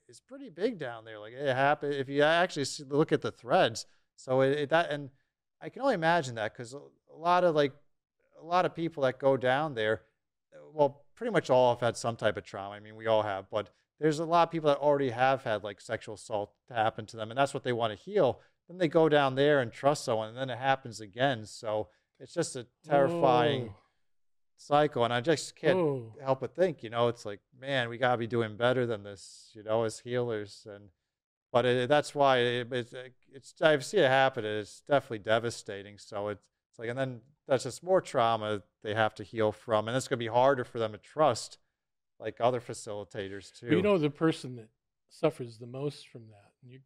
[0.07, 1.19] is pretty big down there.
[1.19, 3.85] Like it happened if you actually look at the threads.
[4.15, 5.09] So it, it that and
[5.61, 6.79] I can only imagine that because a,
[7.13, 7.73] a lot of like
[8.39, 10.01] a lot of people that go down there,
[10.53, 12.75] uh, well, pretty much all have had some type of trauma.
[12.75, 13.69] I mean, we all have, but
[14.03, 17.31] there's a lot of people that already have had like sexual assault happen to them,
[17.31, 18.41] and that's what they want to heal.
[18.67, 21.45] Then they go down there and trust someone, and then it happens again.
[21.45, 21.87] So
[22.19, 23.75] it's just a terrifying Oh,
[24.57, 26.13] cycle, and I just can't oh.
[26.21, 29.51] help but think, you know, it's like, man, we gotta be doing better than this,
[29.53, 30.89] you know, as healers, and
[31.53, 32.93] but it, that's why it, it's
[33.31, 34.43] it's I've seen it happen.
[34.43, 35.97] It's definitely devastating.
[35.97, 39.87] So it's, it's like, and then that's just more trauma they have to heal from,
[39.87, 41.57] and it's gonna be harder for them to trust
[42.23, 43.67] like other facilitators too.
[43.67, 44.69] Well, you know the person that
[45.09, 46.51] suffers the most from that.
[46.63, 46.79] And you,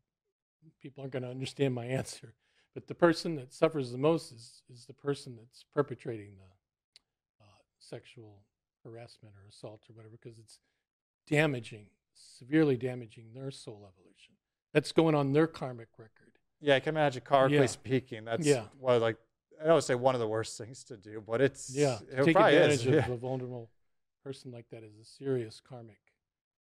[0.82, 2.34] people aren't going to understand my answer,
[2.74, 7.48] but the person that suffers the most is is the person that's perpetrating the uh,
[7.80, 8.44] sexual
[8.84, 10.60] harassment or assault or whatever, because it's
[11.30, 14.34] damaging, severely damaging their soul evolution.
[14.74, 16.34] That's going on their karmic record.
[16.60, 17.66] yeah, I can imagine karmically Yeah.
[17.68, 18.66] speaking, that's Yeah.
[18.80, 19.18] what like
[19.62, 22.36] I don't say one of the worst things to do, but it's Yeah, it take
[22.36, 22.86] advantage is.
[22.88, 23.12] of yeah.
[23.12, 23.70] a vulnerable
[24.28, 26.00] person like that is a serious karmic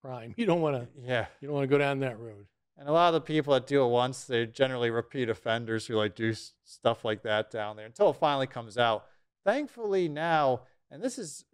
[0.02, 0.34] crime.
[0.36, 0.88] You don't want to.
[1.00, 1.26] yeah.
[1.40, 2.46] You don't want to go down that road.
[2.76, 5.94] And a lot of the people that do it once, they're generally repeat offenders who
[5.94, 9.04] like do s- stuff like that down there until it finally comes out.
[9.44, 11.44] Thankfully now, and this is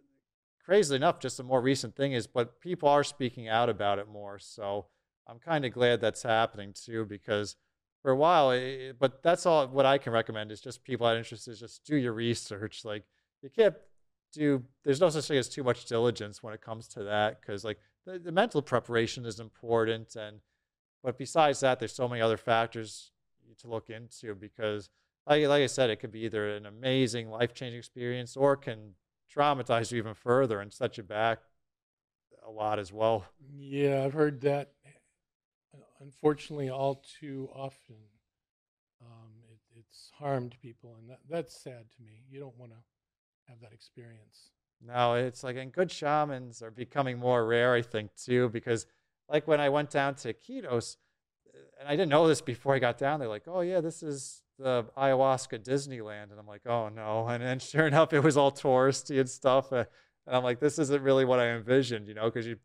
[0.65, 4.07] crazy enough, just a more recent thing is, but people are speaking out about it
[4.07, 4.39] more.
[4.39, 4.87] So
[5.27, 7.55] I'm kind of glad that's happening too, because
[8.01, 11.13] for a while, it, but that's all what I can recommend is just people that
[11.13, 12.83] are interested, just do your research.
[12.83, 13.03] Like
[13.43, 13.75] you can't
[14.31, 17.63] do, there's no such thing as too much diligence when it comes to that, because
[17.63, 20.39] like the, the mental preparation is important and
[21.03, 23.11] but besides that, there's so many other factors
[23.59, 24.89] to look into because,
[25.25, 28.95] like, like I said, it could be either an amazing, life changing experience or can
[29.33, 31.39] traumatize you even further and set you back
[32.45, 33.25] a lot as well.
[33.55, 34.73] Yeah, I've heard that.
[36.01, 37.97] Unfortunately, all too often,
[39.01, 42.23] um, it, it's harmed people, and that, that's sad to me.
[42.29, 42.77] You don't want to
[43.49, 44.51] have that experience.
[44.81, 48.85] No, it's like, and good shamans are becoming more rare, I think, too, because
[49.27, 50.95] like when I went down to Iquitos,
[51.79, 54.43] and I didn't know this before I got down, they're like, oh, yeah, this is
[54.57, 56.31] the ayahuasca Disneyland.
[56.31, 57.27] And I'm like, oh, no.
[57.29, 59.73] And then sure enough, it was all touristy and stuff.
[59.73, 59.85] uh,
[60.27, 62.57] And I'm like, this isn't really what I envisioned, you know, because you,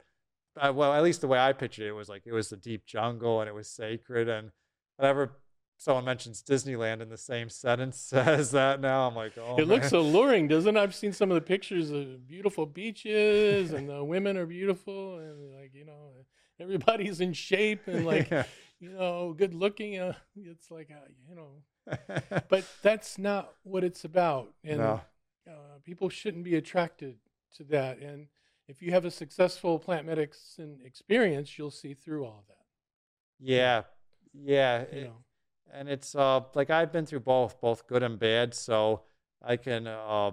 [0.61, 2.87] uh, well, at least the way I pictured it was like it was the deep
[2.87, 4.29] jungle and it was sacred.
[4.29, 4.51] And
[4.97, 5.39] whenever
[5.85, 9.93] someone mentions Disneyland in the same sentence as that now, I'm like, oh, it looks
[9.93, 10.01] man.
[10.01, 10.81] alluring, doesn't it?
[10.81, 15.55] I've seen some of the pictures of beautiful beaches, and the women are beautiful, and
[15.55, 16.25] like you know,
[16.59, 18.45] everybody's in shape and like Yeah.
[18.81, 19.99] you know, good looking.
[19.99, 21.63] Uh, it's like uh, you know,
[22.49, 25.01] but that's not what it's about, and no.
[25.49, 27.17] uh, people shouldn't be attracted
[27.57, 27.99] to that.
[27.99, 28.29] And
[28.69, 32.55] if you have a successful plant medicine experience, you'll see through all that.
[33.39, 33.83] Yeah,
[34.33, 35.17] yeah, You know,
[35.73, 39.03] and it's uh like I've been through both, both good and bad, so
[39.43, 40.33] I can uh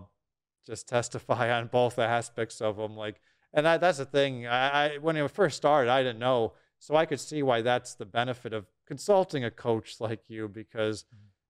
[0.66, 2.96] just testify on both aspects of them.
[2.96, 3.22] Like,
[3.54, 4.48] and that, that's the thing.
[4.48, 7.96] I, I when it first started, I didn't know, so I could see why that's
[7.96, 11.06] the benefit of consulting a coach like you because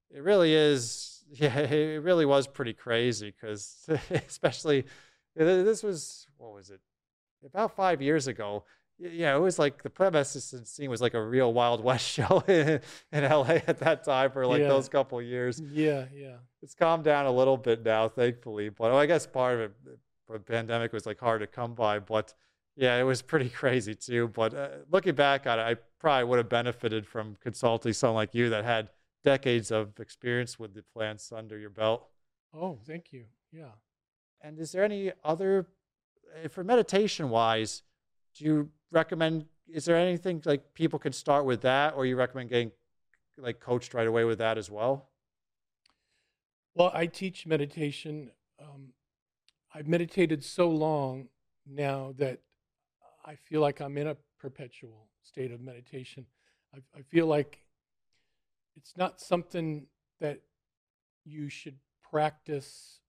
[0.10, 1.18] it really is.
[1.34, 4.84] Yeah, it really was pretty crazy because especially
[5.34, 6.82] this was what was it
[7.46, 8.66] about five years ago
[9.02, 12.43] yeah, it was like the plant medicine scene was like a real Wild West show
[12.47, 12.80] in,
[13.12, 14.68] in LA at that time for like Yeah.
[14.70, 15.60] those couple of years.
[15.60, 16.38] yeah, yeah.
[16.62, 18.70] It's calmed down a little bit now, thankfully.
[18.70, 19.72] But I guess part of it,
[20.30, 21.97] the pandemic was like hard to come by.
[21.99, 22.34] But
[22.76, 24.28] yeah, it was pretty crazy too.
[24.28, 28.36] But uh, looking back on it, I probably would have benefited from consulting someone like
[28.36, 28.89] you that had
[29.24, 32.08] decades of experience with the plants under your belt.
[32.54, 33.26] Oh, thank you.
[33.52, 33.72] Yeah.
[34.41, 35.68] And is there any other,
[36.43, 37.84] eh, for meditation wise,
[38.36, 42.50] do you recommend, is there anything like people can start with that or you recommend
[42.50, 42.72] getting
[43.38, 45.10] like coached right away with that as well?
[46.76, 48.32] Well, I teach meditation.
[48.60, 48.94] Um,
[49.74, 51.28] I've meditated so long
[51.66, 52.40] now that
[53.26, 56.26] I feel like I'm in a perpetual state of meditation.
[56.74, 57.60] I, I feel like
[58.76, 59.88] it's not something
[60.20, 60.42] that
[61.26, 61.78] you should
[62.10, 63.00] practice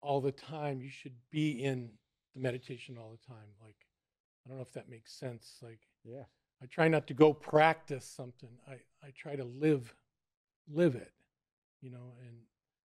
[0.00, 0.80] all the time.
[0.80, 1.90] You should be in
[2.34, 3.46] the meditation all the time.
[3.62, 3.76] Like,
[4.44, 5.58] I don't know if that makes sense.
[5.62, 6.24] Like, Yeah.
[6.62, 8.48] I try not to go practice something.
[8.66, 9.94] I, I try to live
[10.72, 11.12] live it,
[11.82, 12.36] you know, and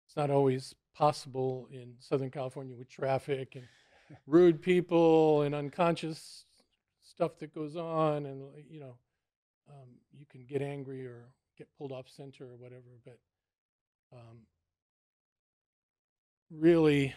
[0.06, 3.64] it's not always possible in Southern California with traffic and
[4.26, 6.44] rude people and unconscious
[7.02, 8.96] stuff that goes on and you know
[9.68, 11.26] um, you can get angry or
[11.56, 13.18] get pulled off center or whatever but
[14.12, 14.38] um,
[16.50, 17.14] really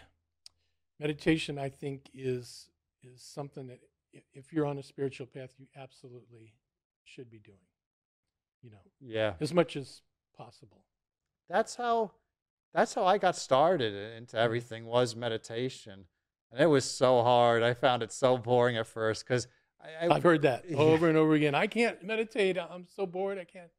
[0.98, 2.68] meditation i think is
[3.02, 3.80] is something that
[4.32, 6.54] if you're on a spiritual path you absolutely
[7.04, 7.58] should be doing
[8.62, 9.34] you know Yeah.
[9.40, 10.02] as much as
[10.36, 10.84] possible.
[11.48, 12.12] That's how
[12.72, 14.44] that's how I got started into mm-hmm.
[14.44, 16.04] everything was meditation,
[16.52, 17.62] and it was so hard.
[17.64, 19.48] I found it so boring at first because
[19.82, 20.76] I, i've heard that Yeah.
[20.92, 21.54] over and over again.
[21.54, 22.58] I can't meditate.
[22.58, 23.70] I'm so bored i can't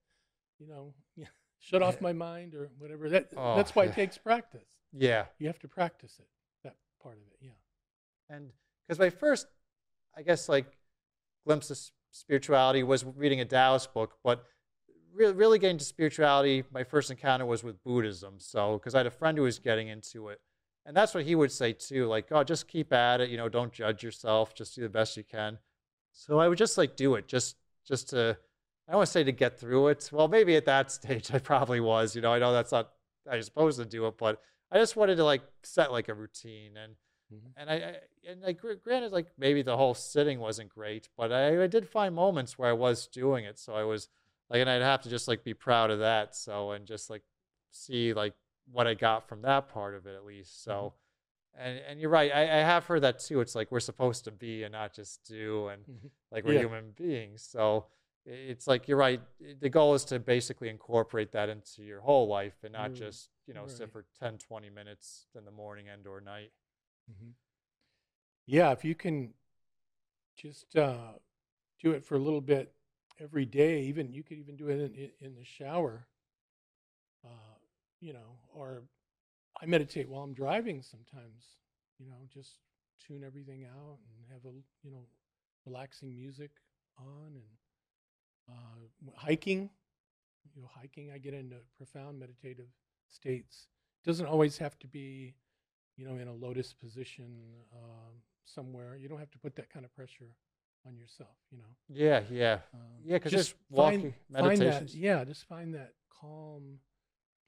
[0.60, 0.94] you know
[1.60, 3.10] shut off my mind or whatever.
[3.10, 3.90] That Oh, that's why yeah.
[3.92, 4.68] it takes practice.
[4.92, 6.28] Yeah, you have to practice it
[6.64, 8.36] that part of it yeah.
[8.36, 8.52] And
[8.88, 9.48] because my first,
[10.22, 10.68] I guess like
[11.46, 11.80] glimpse of
[12.12, 14.46] spirituality was reading a Taoist book, but
[15.14, 18.36] really, really getting to spirituality, my first encounter was with Buddhism.
[18.38, 20.40] So because I had a friend who was getting into it,
[20.86, 23.50] and that's what he would say too, like, oh, just keep at it, you know,
[23.50, 25.58] don't judge yourself, just do the best you can.
[26.12, 27.56] So I would just like do it, just
[27.88, 28.38] just to,
[28.88, 30.08] I don't want to say to get through it.
[30.12, 32.92] Well, maybe at that stage I probably was, you know, I know that's not
[33.30, 34.40] I was supposed to do it, but
[34.72, 36.94] I just wanted to like set like a routine and
[37.32, 37.54] Mhm.
[37.56, 37.96] and I, I
[38.30, 42.14] and like granted like maybe the whole sitting wasn't great, but I, I did find
[42.16, 44.08] moments where I was doing it, so I was
[44.50, 47.24] like, and I'd have to just like be proud of that, so and just like
[47.72, 48.34] see like
[48.72, 50.64] what I got from that part of it at least.
[50.64, 50.94] So,
[51.58, 53.42] and and you're right, I, I have heard that too.
[53.42, 55.84] It's like we're supposed to be and not just do, and
[56.32, 56.62] like we're Yeah.
[56.62, 57.44] human beings.
[57.44, 57.86] So
[58.26, 59.22] it's like you're right.
[59.60, 63.30] The goal is to basically incorporate that into your whole life and not Mm, just
[63.48, 66.52] you know sit for 10, 20 minutes in the morning and or night.
[67.08, 67.32] Mhm.
[68.46, 69.34] Yeah, if you can
[70.36, 71.14] just uh,
[71.82, 72.74] do it for a little bit
[73.20, 76.08] every day, even you could even do it in, in- in the shower,
[77.26, 77.58] uh,
[78.00, 78.84] you know, or
[79.62, 81.58] I meditate while I'm driving sometimes,
[82.00, 82.58] you know, just
[83.06, 85.06] tune everything out and have a, you know,
[85.66, 86.52] relaxing music
[87.00, 87.44] on and
[88.50, 89.70] uh, hiking,
[90.56, 92.68] you know, hiking, I get into profound meditative
[93.10, 93.68] states.
[94.06, 95.36] Doesn't always have to be
[95.98, 97.32] you know, in a lotus position
[97.74, 98.14] um,
[98.46, 98.96] somewhere.
[98.98, 100.36] You don't have to put that kind of pressure
[100.88, 101.64] on yourself, you know.
[101.90, 103.18] Yeah, yeah, Um, yeah.
[103.18, 104.96] Because just walking find, find that, meditations.
[104.96, 106.80] yeah, just find that calm,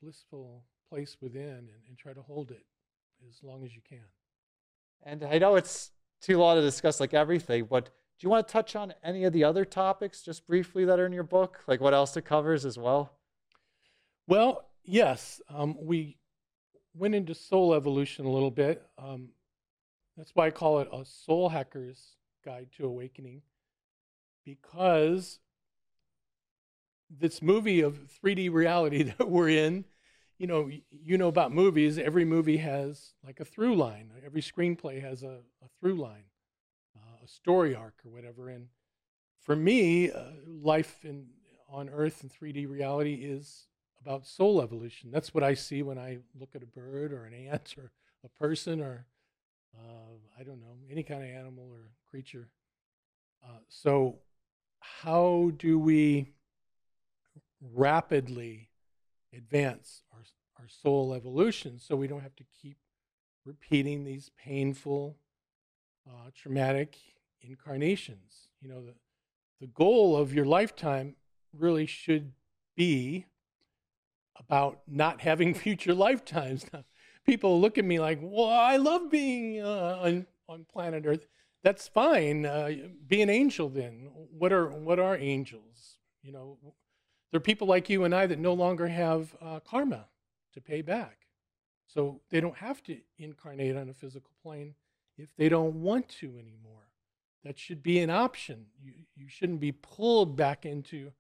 [0.01, 2.65] blissful place within and, and try to hold it
[3.27, 4.03] as long as you can.
[5.03, 5.91] And I know it's
[6.21, 7.91] too long to discuss like everything, but do
[8.25, 11.11] you want to touch on any of the other topics just briefly that are in
[11.13, 11.61] your book?
[11.67, 13.13] Like what else it covers as well?
[14.27, 16.17] Well, yes, um, we
[16.93, 18.85] went into soul evolution a little bit.
[18.97, 19.29] Um,
[20.17, 22.15] that's why I call it a soul hacker's
[22.45, 23.41] guide to awakening,
[24.45, 25.39] because
[27.09, 29.85] this movie of 3D reality that we're in,
[30.37, 31.97] you know, you know about movies.
[31.97, 34.11] Every movie has like a through line.
[34.25, 36.25] Every screenplay has a, a through line,
[36.95, 38.49] uh, a story arc or whatever.
[38.49, 38.67] And
[39.39, 41.27] for me, uh, life in
[41.69, 43.65] on Earth in 3D reality is
[44.03, 45.11] about soul evolution.
[45.11, 47.91] That's what I see when I look at a bird or an ant or
[48.23, 49.05] a person or
[49.77, 52.49] uh, I don't know any kind of animal or creature.
[53.43, 54.19] Uh, so,
[54.79, 56.33] how do we
[57.61, 58.69] rapidly
[59.35, 60.23] advance our
[60.59, 62.77] our soul evolution so we don't have to keep
[63.45, 65.17] repeating these painful,
[66.07, 66.97] uh, traumatic
[67.41, 68.49] incarnations?
[68.61, 68.93] You know, the
[69.61, 71.15] the goal of your lifetime
[71.57, 72.33] really should
[72.75, 73.25] be
[74.35, 76.65] about not having future lifetimes.
[76.73, 76.83] Now,
[77.25, 81.27] people look at me like, "Well, I love being uh, on on planet Earth."
[81.63, 82.45] That's fine.
[82.45, 82.71] Uh,
[83.07, 84.09] be an angel then.
[84.37, 85.97] What are what are angels?
[86.21, 86.57] You know,
[87.31, 90.07] there are people like you and I that no longer have uh, karma
[90.53, 91.27] to pay back,
[91.87, 94.75] so they don't have to incarnate on a physical plane
[95.17, 96.89] if they don't want to anymore.
[97.43, 98.67] That should be an option.
[98.81, 101.11] You you shouldn't be pulled back into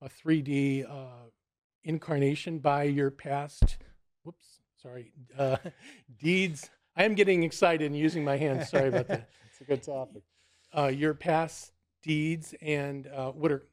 [0.00, 1.30] a 3D uh,
[1.84, 3.76] incarnation by your past.
[4.24, 5.56] Whoops, sorry, uh,
[6.18, 6.70] deeds.
[6.96, 8.68] I am getting excited and using my hands.
[8.68, 9.28] Sorry about that.
[9.50, 10.22] it's a good topic.
[10.76, 11.72] Uh, your past
[12.02, 13.66] deeds and uh, what are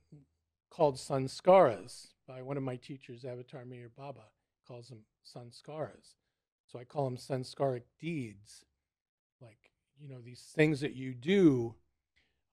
[0.70, 4.22] called sanskaras by one of my teachers, Avatar Meher Baba,
[4.68, 6.16] calls them sanskaras.
[6.68, 8.66] So I call them sanskaric deeds.
[9.42, 11.76] like you know these things that you do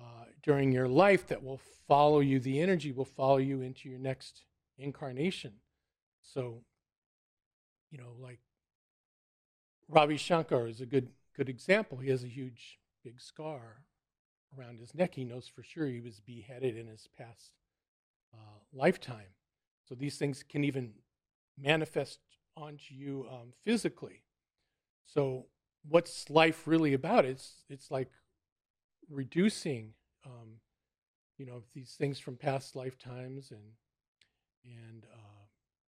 [0.01, 2.41] uh, during your life that will follow you.
[2.41, 4.43] The energy will follow you into your next
[4.79, 5.55] incarnation.
[6.23, 6.63] So,
[7.91, 8.41] you know, like
[9.89, 11.99] Ravi Shankar is a good good example.
[11.99, 13.85] He has a huge big scar
[14.59, 15.15] around his neck.
[15.15, 17.53] He knows for sure he was beheaded in his past
[18.35, 19.35] uh, lifetime.
[19.89, 20.93] So these things can even
[21.57, 22.21] manifest
[22.57, 24.25] onto you um, physically.
[25.07, 25.47] So
[25.89, 27.25] what's life really about?
[27.25, 28.11] It's it's like
[29.09, 29.95] reducing,
[30.27, 30.61] um,
[31.39, 33.63] you know, these things from past lifetimes and
[34.69, 35.45] and uh,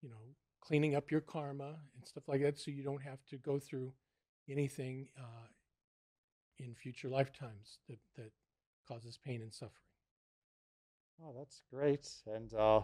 [0.00, 3.36] you know cleaning up your karma and stuff like that, so you don't have to
[3.36, 3.92] go through
[4.48, 5.46] anything uh,
[6.58, 8.30] in future lifetimes that that
[8.86, 9.72] causes pain and suffering.
[11.24, 12.08] Oh, that's great.
[12.26, 12.82] And uh,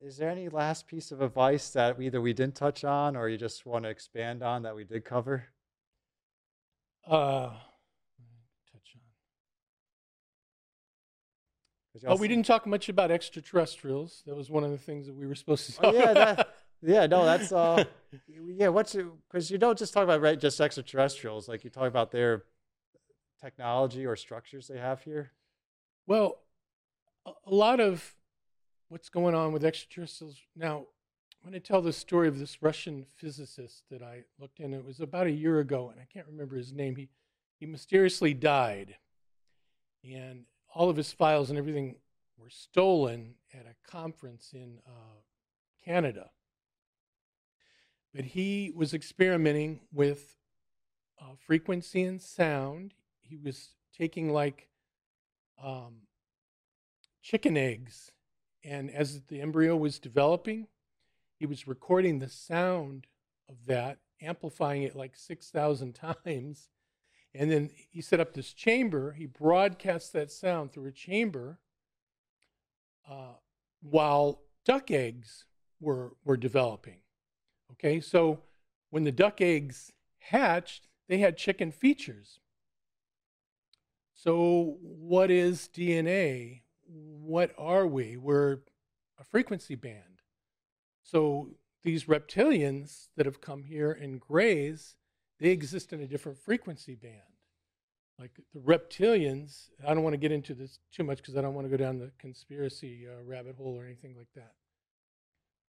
[0.00, 3.36] is there any last piece of advice that either we didn't touch on or you
[3.36, 5.44] just want to expand on that we did cover?
[7.06, 7.50] Uh,
[8.72, 8.96] touch
[12.06, 14.22] Oh, we didn't talk much about extraterrestrials.
[14.26, 16.36] That was one of the things that we were supposed to talk oh, yeah, about.
[16.36, 17.84] That, yeah, no, that's uh,
[18.28, 18.68] yeah.
[18.68, 18.96] What's
[19.30, 21.48] because you don't just talk about right, just extraterrestrials.
[21.48, 22.44] Like you talk about their
[23.40, 25.32] technology or structures they have here.
[26.06, 26.38] Well,
[27.26, 28.14] a, a lot of
[28.88, 30.86] what's going on with extraterrestrials now.
[31.44, 34.72] I'm going to tell the story of this Russian physicist that I looked in.
[34.72, 36.94] It was about a year ago, and I can't remember his name.
[36.94, 37.08] He
[37.58, 38.96] he mysteriously died,
[40.04, 40.44] and
[40.74, 41.96] all of his files and everything
[42.38, 45.20] were stolen at a conference in uh,
[45.84, 46.30] Canada.
[48.14, 50.36] But he was experimenting with
[51.20, 52.94] uh, frequency and sound.
[53.20, 54.68] He was taking like
[55.62, 56.02] um,
[57.22, 58.10] chicken eggs,
[58.64, 60.66] and as the embryo was developing,
[61.38, 63.06] he was recording the sound
[63.48, 65.92] of that, amplifying it like 6,000
[66.24, 66.68] times.
[67.34, 69.12] And then he set up this chamber.
[69.12, 71.58] He broadcast that sound through a chamber
[73.08, 73.34] uh,
[73.80, 75.46] while duck eggs
[75.80, 76.98] were, were developing.
[77.72, 78.40] Okay, so
[78.90, 82.40] when the duck eggs hatched, they had chicken features.
[84.14, 86.60] So, what is DNA?
[86.86, 88.16] What are we?
[88.16, 88.58] We're
[89.18, 90.22] a frequency band.
[91.02, 94.94] So, these reptilians that have come here and graze,
[95.42, 97.16] they exist in a different frequency band.
[98.16, 101.54] Like the reptilians, I don't want to get into this too much because I don't
[101.54, 104.52] want to go down the conspiracy uh, rabbit hole or anything like that.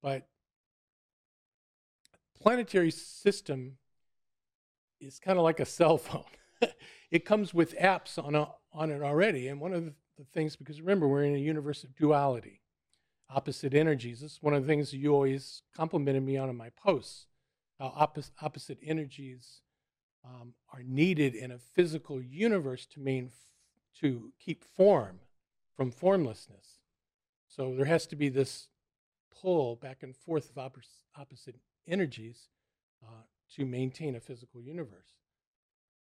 [0.03, 0.27] But
[2.39, 3.77] planetary system
[5.01, 6.23] is kind of like a cell phone.
[7.11, 9.47] it comes with apps on, a, on it already.
[9.47, 9.93] And one of the,
[10.35, 12.61] things, because remember, we're in a universe of duality,
[13.31, 14.21] opposite energies.
[14.21, 17.25] This is one of the things you always complimented me on in my posts,
[17.79, 19.62] how opposite, opposite energies
[20.25, 23.31] um, are needed in a physical universe to, main,
[23.99, 25.19] to keep form
[25.75, 26.79] from formlessness.
[27.47, 28.67] So there has to be this
[29.41, 30.71] pull back and forth of
[31.15, 31.55] opposite
[31.87, 32.47] energies
[33.03, 33.23] uh,
[33.55, 35.13] to maintain a physical universe.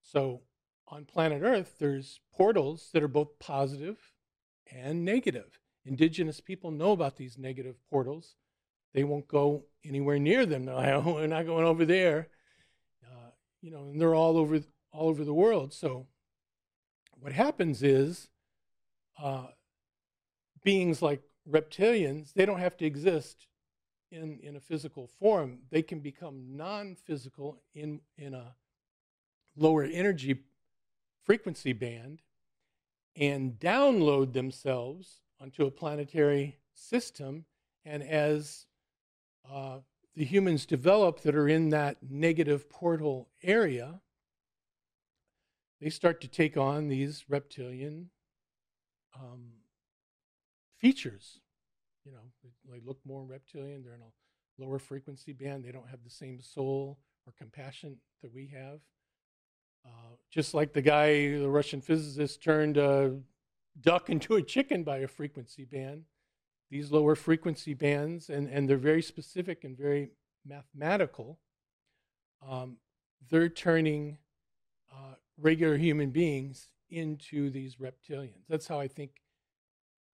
[0.01, 0.41] So
[0.88, 3.97] on planet Earth, there's portals that are both positive
[4.72, 5.59] and negative.
[5.86, 8.36] Indigenous people know about these negative portals.
[8.93, 10.65] They won't go anywhere near them.
[10.65, 12.30] They're like, oh, we're not going over there.
[13.68, 14.61] You know, and they're all over
[14.93, 15.74] all over the world.
[15.74, 16.07] So
[17.20, 18.30] what happens is
[19.22, 19.47] uh,
[20.63, 23.47] beings like reptilians, they don't have to exist
[24.09, 28.55] in, in a physical form, they can become non physical in, in a
[29.57, 30.45] lower energy
[31.26, 32.22] frequency band
[33.18, 37.43] and download themselves onto a planetary system.
[37.84, 38.65] And as
[39.51, 39.80] uh,
[40.18, 44.01] the humans develop that are in that negative portal area,
[45.80, 48.09] they start to take on these reptilian
[49.15, 49.51] um,
[50.78, 51.39] features
[52.07, 53.84] you know, they look more reptilian.
[53.84, 55.63] They're in a lower frequency band.
[55.63, 58.80] They don't have the same soul or compassion that we have.
[59.86, 63.18] Uh, just like the guy, the Russian physicist, turned a
[63.82, 66.03] duck into a chicken by a frequency band.
[66.70, 70.11] These lower frequency bands, and, and they're very specific and very
[70.45, 71.39] mathematical,
[72.47, 72.78] um,
[73.30, 74.18] they're turning
[74.91, 78.45] uh, regular human beings into these reptilians.
[78.49, 79.22] That's how I think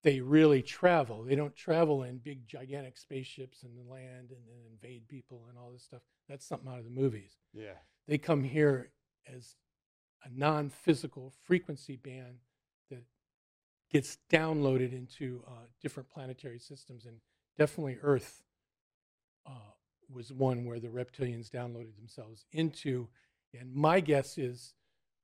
[0.04, 1.24] they really travel.
[1.24, 5.72] They don't travel in big, gigantic spaceships and land and, and invade people and all
[5.72, 6.02] this stuff.
[6.28, 7.38] That's something out of the movies.
[7.54, 7.78] Yeah.
[8.08, 8.92] They come here
[9.28, 9.56] as
[10.24, 12.40] a non physical frequency band
[13.92, 17.06] gets downloaded into uh, different planetary systems.
[17.06, 17.18] And
[17.58, 18.44] definitely Earth
[19.46, 19.74] uh,
[20.10, 23.08] was one where the reptilians downloaded themselves into.
[23.60, 24.74] And my guess is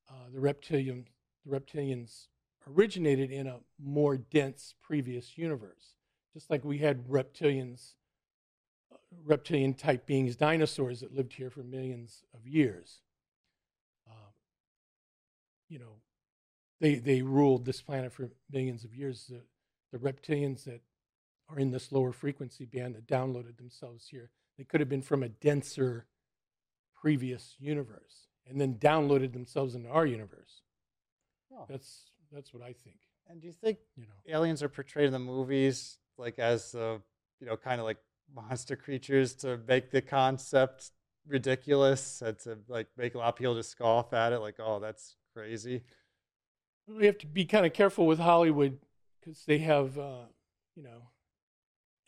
[0.10, 1.06] uh, the reptilian
[1.46, 2.28] the reptilians
[2.70, 5.96] originated in a more dense previous universe,
[6.34, 7.94] just like we had reptilians,
[8.92, 13.00] uh, reptilian type beings, dinosaurs that lived here for millions of years.
[14.10, 14.34] Um,
[15.70, 16.02] you know,
[16.80, 19.30] they they ruled this planet for millions of years.
[19.30, 19.42] The,
[19.92, 20.82] the reptilians that
[21.50, 25.24] are in this lower frequency band that downloaded themselves here, they could have been from
[25.24, 26.06] a denser
[27.00, 30.62] previous universe and then downloaded themselves into our universe.
[31.54, 31.66] Oh.
[31.70, 32.98] That's that's what I think.
[33.30, 36.98] And do you think You know, aliens are portrayed in the movies like as uh,
[37.40, 37.98] you know kind of like
[38.34, 40.92] monster creatures to make the concept
[41.28, 44.80] ridiculous and to like make a lot of people just scoff at it like oh
[44.80, 45.84] that's crazy
[46.88, 48.80] we have to be kind of careful with Hollywood
[49.20, 50.26] because they have, uh,
[50.76, 51.10] you know,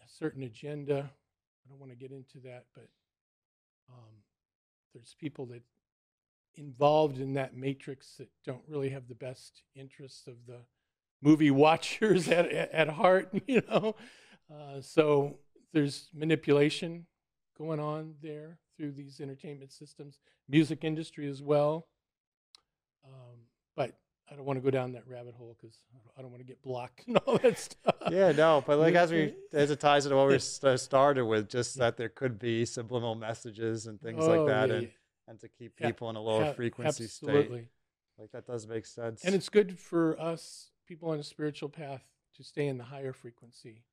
[0.03, 1.11] a certain agenda.
[1.65, 2.87] I don't want to get into that, but
[3.89, 4.23] um,
[4.93, 5.61] there's people that
[6.55, 10.59] involved in that matrix that don't really have the best interests of the
[11.21, 13.95] movie watchers at, at, heart, you know.
[14.51, 15.37] Uh, so
[15.73, 17.05] there's manipulation
[17.57, 21.87] going on there through these entertainment systems, music industry as well.
[23.05, 23.39] Um,
[23.75, 23.97] but
[24.31, 25.77] I don't want to go down that rabbit hole because
[26.17, 27.95] I don't want to get blocked and all that stuff.
[28.11, 31.77] yeah no but like as we as it ties into what we started with just
[31.77, 34.89] that there could be subliminal messages and things like Oh, that yeah, and yeah.
[35.27, 37.51] and to keep Yeah, people in a lower frequency state
[38.17, 42.01] like that does make sense And it's good for us people on a spiritual path
[42.35, 43.83] to stay in the higher frequency.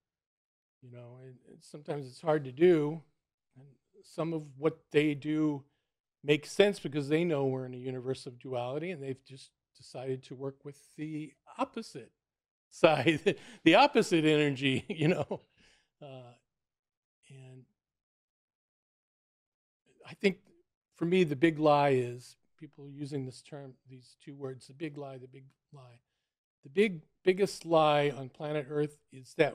[0.83, 3.03] You know, and, and sometimes it's hard to do.
[3.57, 3.67] And
[4.05, 5.65] some of what they do
[6.23, 10.23] makes sense because they know we're in a universe of duality and they've just decided
[10.25, 12.11] to work with the opposite
[12.71, 15.43] side, the opposite energy, you know.
[16.03, 16.33] Uh,
[17.29, 17.65] and
[20.07, 20.39] I think
[20.95, 24.97] for me, the big lie is people using this term, these two words, the big
[24.97, 26.01] lie, the big lie.
[26.63, 29.55] The big, biggest lie on planet Earth is that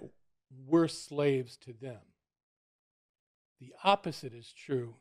[0.66, 2.00] we're slaves to them.
[3.60, 4.96] The opposite is true.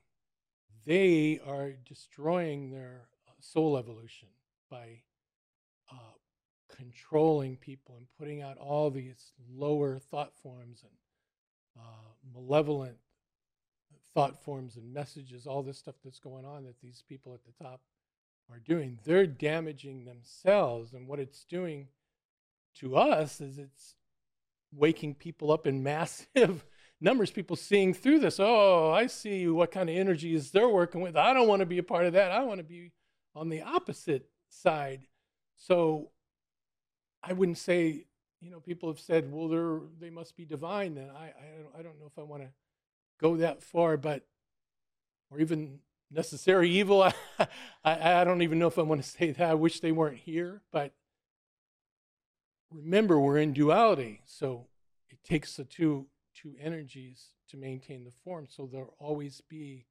[0.87, 4.29] They are destroying their uh, soul evolution
[4.71, 5.03] by
[5.91, 10.93] uh, controlling people and putting out all these lower thought forms and
[11.79, 12.97] uh, malevolent
[14.15, 17.65] thought forms and messages, all this stuff that's going on that these people at the
[17.65, 17.81] top
[18.51, 18.99] are doing.
[19.05, 21.89] They're damaging themselves, and what it's doing
[22.77, 23.95] to us is it's
[24.73, 26.65] waking people up in massive
[27.01, 27.31] numbers.
[27.31, 28.41] People seeing through this.
[28.41, 31.17] Oh, I see what kind of energies they're working with.
[31.17, 32.33] I don't want to be a part of that.
[32.33, 32.93] I want to be
[33.35, 35.07] on the opposite side.
[35.61, 36.09] So
[37.23, 38.07] I wouldn't say,
[38.41, 40.95] you know, people have said, well, they're they must be divine.
[40.95, 42.49] Then I I don't, I don't know if I want to
[43.21, 44.27] go that far, but
[45.31, 45.81] or even
[46.11, 47.03] necessary evil.
[47.39, 47.47] I,
[47.85, 49.51] I, I don't even know if I want to say that.
[49.51, 50.95] I wish they weren't here, but
[52.73, 54.67] remember we're in duality, so
[55.11, 58.47] it takes the two two energies to maintain the form.
[58.49, 59.85] So there'll always be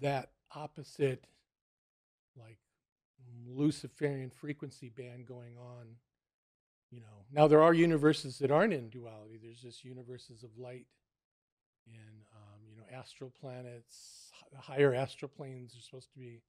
[0.00, 1.24] that opposite,
[2.38, 2.58] like
[3.46, 5.86] Luciferian frequency band going on.
[6.90, 9.38] You know, now there are universes that aren't in duality.
[9.42, 10.86] There's just universes of light
[11.94, 16.42] and um, you know astral planets higher astral planes are supposed to be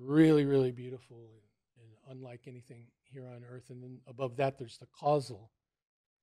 [0.00, 4.78] really really beautiful and, and unlike anything here on earth and then above that there's
[4.78, 5.50] the causal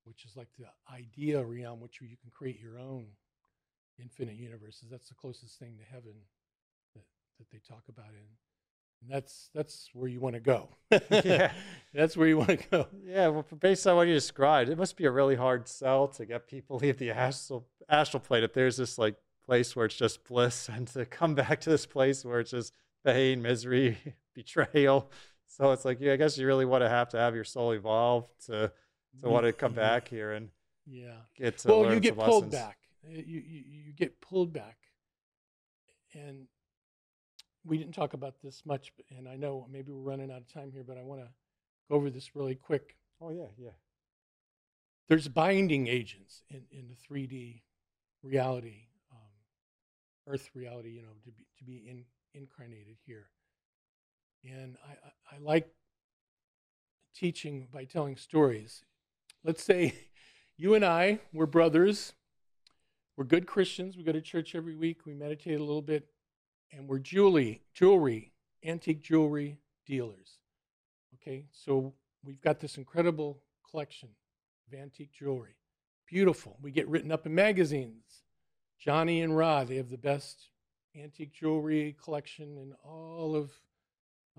[0.04, 3.06] which is like the idea realm which you can create your own
[3.98, 6.14] infinite universes that's the closest thing to heaven
[6.94, 7.04] that,
[7.38, 8.26] that they talk about in
[9.08, 11.52] that's that's where you want to go Yeah.
[11.94, 14.96] that's where you want to go Yeah, well, based on what you described, it must
[14.96, 18.76] be a really hard sell to get people leave the astral astral plane if there's
[18.76, 19.16] this like
[19.46, 22.72] place where it's just bliss, and to come back to this place where it's just
[23.04, 23.96] pain, misery,
[24.34, 25.10] betrayal.
[25.46, 27.72] So it's like, yeah, I guess you really want to have to have your soul
[27.72, 28.72] evolve to to
[29.22, 29.30] mm-hmm.
[29.30, 30.50] want to come back here and
[30.86, 32.52] yeah get to well learn you get pulled lessons.
[32.52, 32.78] back
[33.08, 34.76] you, you you get pulled back
[36.12, 36.46] and
[37.66, 40.70] we didn't talk about this much and i know maybe we're running out of time
[40.72, 41.28] here but i want to
[41.88, 42.96] go over this really quick.
[43.20, 43.70] Oh yeah, yeah.
[45.08, 47.62] there's binding agents in, in the 3d
[48.22, 53.26] reality um, earth reality you know to be to be in, incarnated here.
[54.44, 55.68] And I, I, I like
[57.14, 58.84] teaching by telling stories.
[59.42, 59.94] Let's say
[60.56, 62.12] you and i we're brothers.
[63.16, 63.96] We're good christians.
[63.96, 65.06] We go to church every week.
[65.06, 66.06] We meditate a little bit
[66.72, 68.32] and we're jewelry jewelry
[68.64, 70.38] antique jewelry dealers
[71.14, 71.92] okay so
[72.24, 74.08] we've got this incredible collection
[74.66, 75.56] of antique jewelry
[76.06, 78.22] beautiful we get written up in magazines
[78.78, 80.48] johnny and rod they have the best
[80.98, 83.50] antique jewelry collection in all of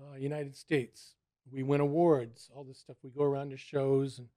[0.00, 1.14] uh, United States.
[1.50, 2.96] We win awards, all this stuff.
[3.02, 4.28] We go around to shows and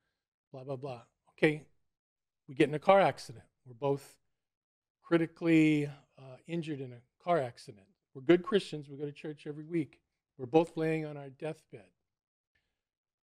[0.51, 1.01] blah, blah, blah.
[1.31, 1.63] Okay,
[2.47, 3.43] we get in a car accident.
[3.65, 4.17] We're both
[5.03, 5.87] critically
[6.17, 7.85] uh, injured in a car accident.
[8.13, 8.89] We're good Christians.
[8.89, 9.99] We go to church every week.
[10.37, 11.85] We're both laying on our deathbed.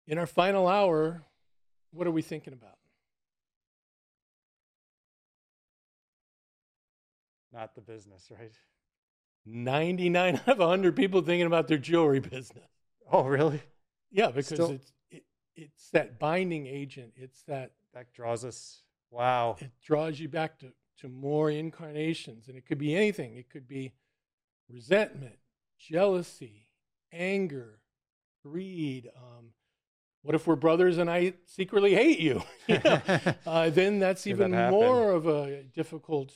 [0.06, 1.22] In our final hour,
[1.92, 2.76] what are we thinking about?
[7.52, 8.52] Not the business, right?
[9.46, 12.64] 99 out of 100 people thinking about their jewelry business.
[13.10, 13.62] Oh, really?
[14.10, 15.22] Yeah, because Still- it's it,
[15.54, 17.12] it's that binding agent.
[17.16, 18.80] It's that That draws us.
[19.10, 19.56] Wow.
[19.60, 22.48] it draws you back to, to more incarnations.
[22.48, 23.36] And it could be anything.
[23.36, 23.92] It could be
[24.68, 25.36] resentment,
[25.78, 26.68] jealousy,
[27.12, 27.80] anger,
[28.42, 29.08] greed.
[29.16, 29.50] Um,
[30.22, 32.42] what if we're brothers and I secretly hate you?
[32.66, 33.00] You know?
[33.46, 36.32] uh, then that's even that more of a difficult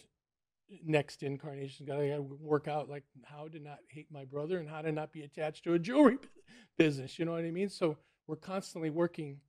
[0.84, 1.86] next incarnation.
[1.86, 5.10] Got to work out like how to not hate my brother and how to not
[5.10, 6.18] be attached to a jewelry
[6.76, 7.18] business.
[7.18, 7.70] You know what I mean?
[7.70, 9.40] So we're constantly working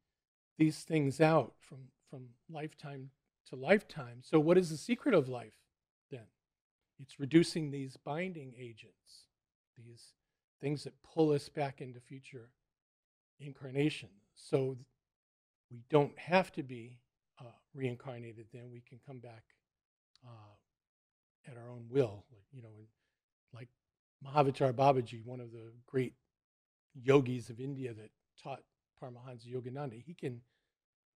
[0.57, 1.79] these things out from
[2.09, 3.09] from lifetime
[3.49, 4.19] to lifetime.
[4.21, 5.53] So what is the secret of life
[6.11, 6.27] then?
[6.99, 9.25] It's reducing these binding agents,
[9.77, 10.13] these
[10.61, 12.49] things that pull us back into future
[13.39, 14.11] incarnations.
[14.35, 14.77] So
[15.71, 16.99] we don't have to be
[17.39, 18.47] uh, reincarnated.
[18.53, 19.43] Then we can come back
[20.25, 22.25] uh, at our own will.
[22.31, 22.87] Like, you know, and
[23.53, 23.69] like
[24.25, 26.13] Mahavatar Babaji, one of the great
[26.93, 28.11] yogis of India that
[28.41, 28.63] taught
[29.01, 30.41] Paramahansa Yogananda, he can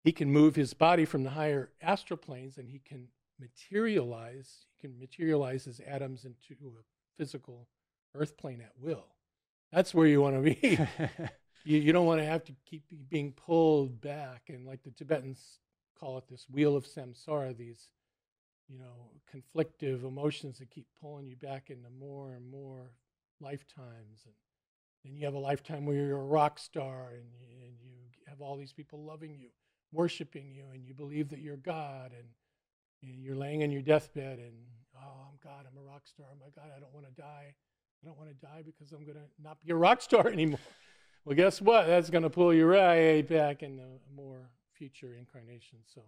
[0.04, 3.08] he can move his body from the higher astral planes and he can
[3.40, 6.84] materialize he can materialize his atoms into a
[7.18, 7.68] physical
[8.16, 9.06] earth plane at will.
[9.72, 10.78] That's where you want to be.
[11.64, 15.60] you, you don't want to have to keep being pulled back and like the tibetans
[16.00, 17.90] call it this wheel of samsara these
[18.68, 22.92] you know conflictive emotions that keep pulling you back into more and more
[23.40, 24.34] lifetimes and
[25.04, 27.26] then you have a lifetime where you're a rock star and,
[27.64, 27.94] and you
[28.28, 29.50] have all these people loving you
[29.94, 32.28] worshiping you and you believe that you're god and,
[33.06, 34.54] you're laying on your deathbed and
[34.96, 37.54] oh i'm god i'm a rock star oh my god i don't want to die
[37.54, 40.60] i don't want to die because i'm going to not be a rock star anymore
[41.26, 41.88] well, guess what?
[41.88, 45.80] That's going to pull you right back in a more future incarnation.
[45.86, 46.02] So,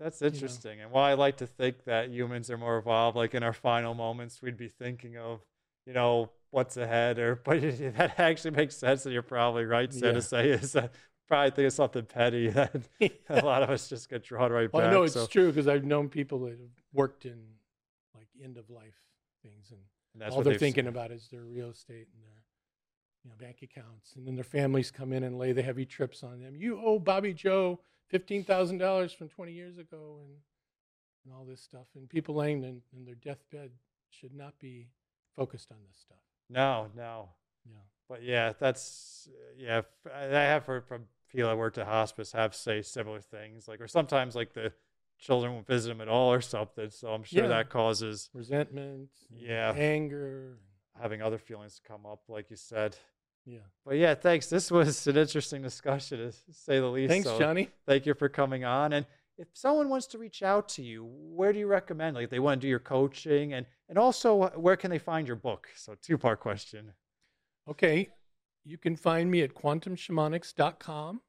[0.00, 0.80] That's interesting.
[0.80, 3.94] And while I like to think that humans are more evolved, like in our final
[3.94, 5.40] moments, we'd be thinking of,
[5.86, 7.20] you know, what's ahead.
[7.20, 9.04] Or, but that actually makes sense.
[9.06, 10.12] And you're probably right, so Yeah.
[10.12, 10.88] to say is uh,
[11.26, 12.74] probably think of something petty that
[13.28, 14.90] a lot of us just get drawn right well, back.
[14.90, 16.58] I know it's so, true because I've known people that have
[16.92, 17.38] worked in
[18.14, 19.00] like end of life
[19.42, 19.80] things, and
[20.12, 20.88] and that's all they're thinking seen.
[20.88, 22.42] about is their real estate and their
[23.24, 26.22] you know bank accounts, and then their families come in and lay the heavy trips
[26.22, 26.54] on them.
[26.56, 30.34] You owe Bobby Joe fifteen thousand dollars from twenty years ago, and
[31.24, 31.86] and all this stuff.
[31.94, 33.70] And people laying in, in their deathbed
[34.10, 34.88] should not be
[35.36, 36.18] focused on this stuff.
[36.48, 37.30] No, no.
[37.66, 37.76] Yeah.
[38.08, 39.82] But yeah, that's yeah.
[40.14, 43.88] I have heard from people that worked at hospice have say similar things, like or
[43.88, 44.72] sometimes like the
[45.18, 46.90] children won't visit them at all or something.
[46.90, 47.48] So I'm sure Yeah.
[47.48, 49.72] that causes Resentment, Yeah.
[49.76, 50.58] anger.
[51.00, 52.96] having other feelings come up, like you said.
[53.44, 53.58] Yeah.
[53.84, 54.48] But yeah, thanks.
[54.48, 57.10] This was an interesting discussion, to say the least.
[57.10, 57.68] Thanks, so Johnny.
[57.84, 58.92] Thank you for coming on.
[58.92, 59.04] And
[59.36, 62.14] if someone wants to reach out to you, where do you recommend?
[62.14, 65.26] Like, if they want to do your coaching, and and also, where can they find
[65.26, 65.68] your book?
[65.76, 66.94] So, two part question.
[67.68, 68.08] Okay.
[68.64, 71.20] You can find me at quantumshamanics.com.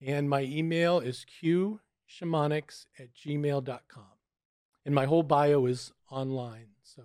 [0.00, 4.04] And my email is qshamanics at gmail.com.
[4.84, 6.68] And my whole bio is online.
[6.82, 7.02] So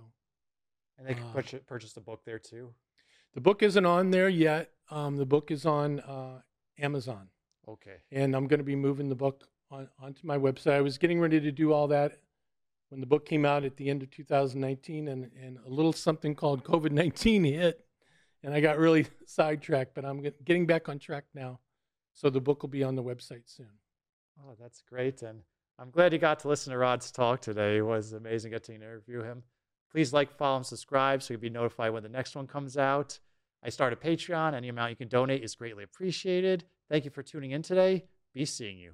[0.97, 2.73] And they can Uh, purchase, purchase the book there too.
[3.33, 4.71] the book isn't on there yet.
[4.89, 6.41] Um, the book is on uh,
[6.77, 7.29] Amazon.
[7.67, 7.97] Okay.
[8.11, 10.73] And I'm going to be moving the book on, onto my website.
[10.73, 12.19] I was getting ready to do all that
[12.89, 16.33] when the book came out at the end of 2019, and, and a little something
[16.33, 17.85] called COVID 19 hit.
[18.43, 21.59] And I got really sidetracked, but I'm getting back on track now.
[22.13, 23.69] So the book will be on the website soon.
[24.39, 25.21] Oh, that's great.
[25.21, 25.41] And
[25.77, 27.77] I'm glad you got to listen to Rod's talk today.
[27.77, 29.43] It was amazing getting to interview him.
[29.91, 33.19] Please like, follow, and subscribe so you'll be notified when the next one comes out.
[33.63, 34.53] I started Patreon.
[34.53, 36.65] Any amount you can donate is greatly appreciated.
[36.89, 38.05] Thank you for tuning in today.
[38.33, 38.93] Be seeing you.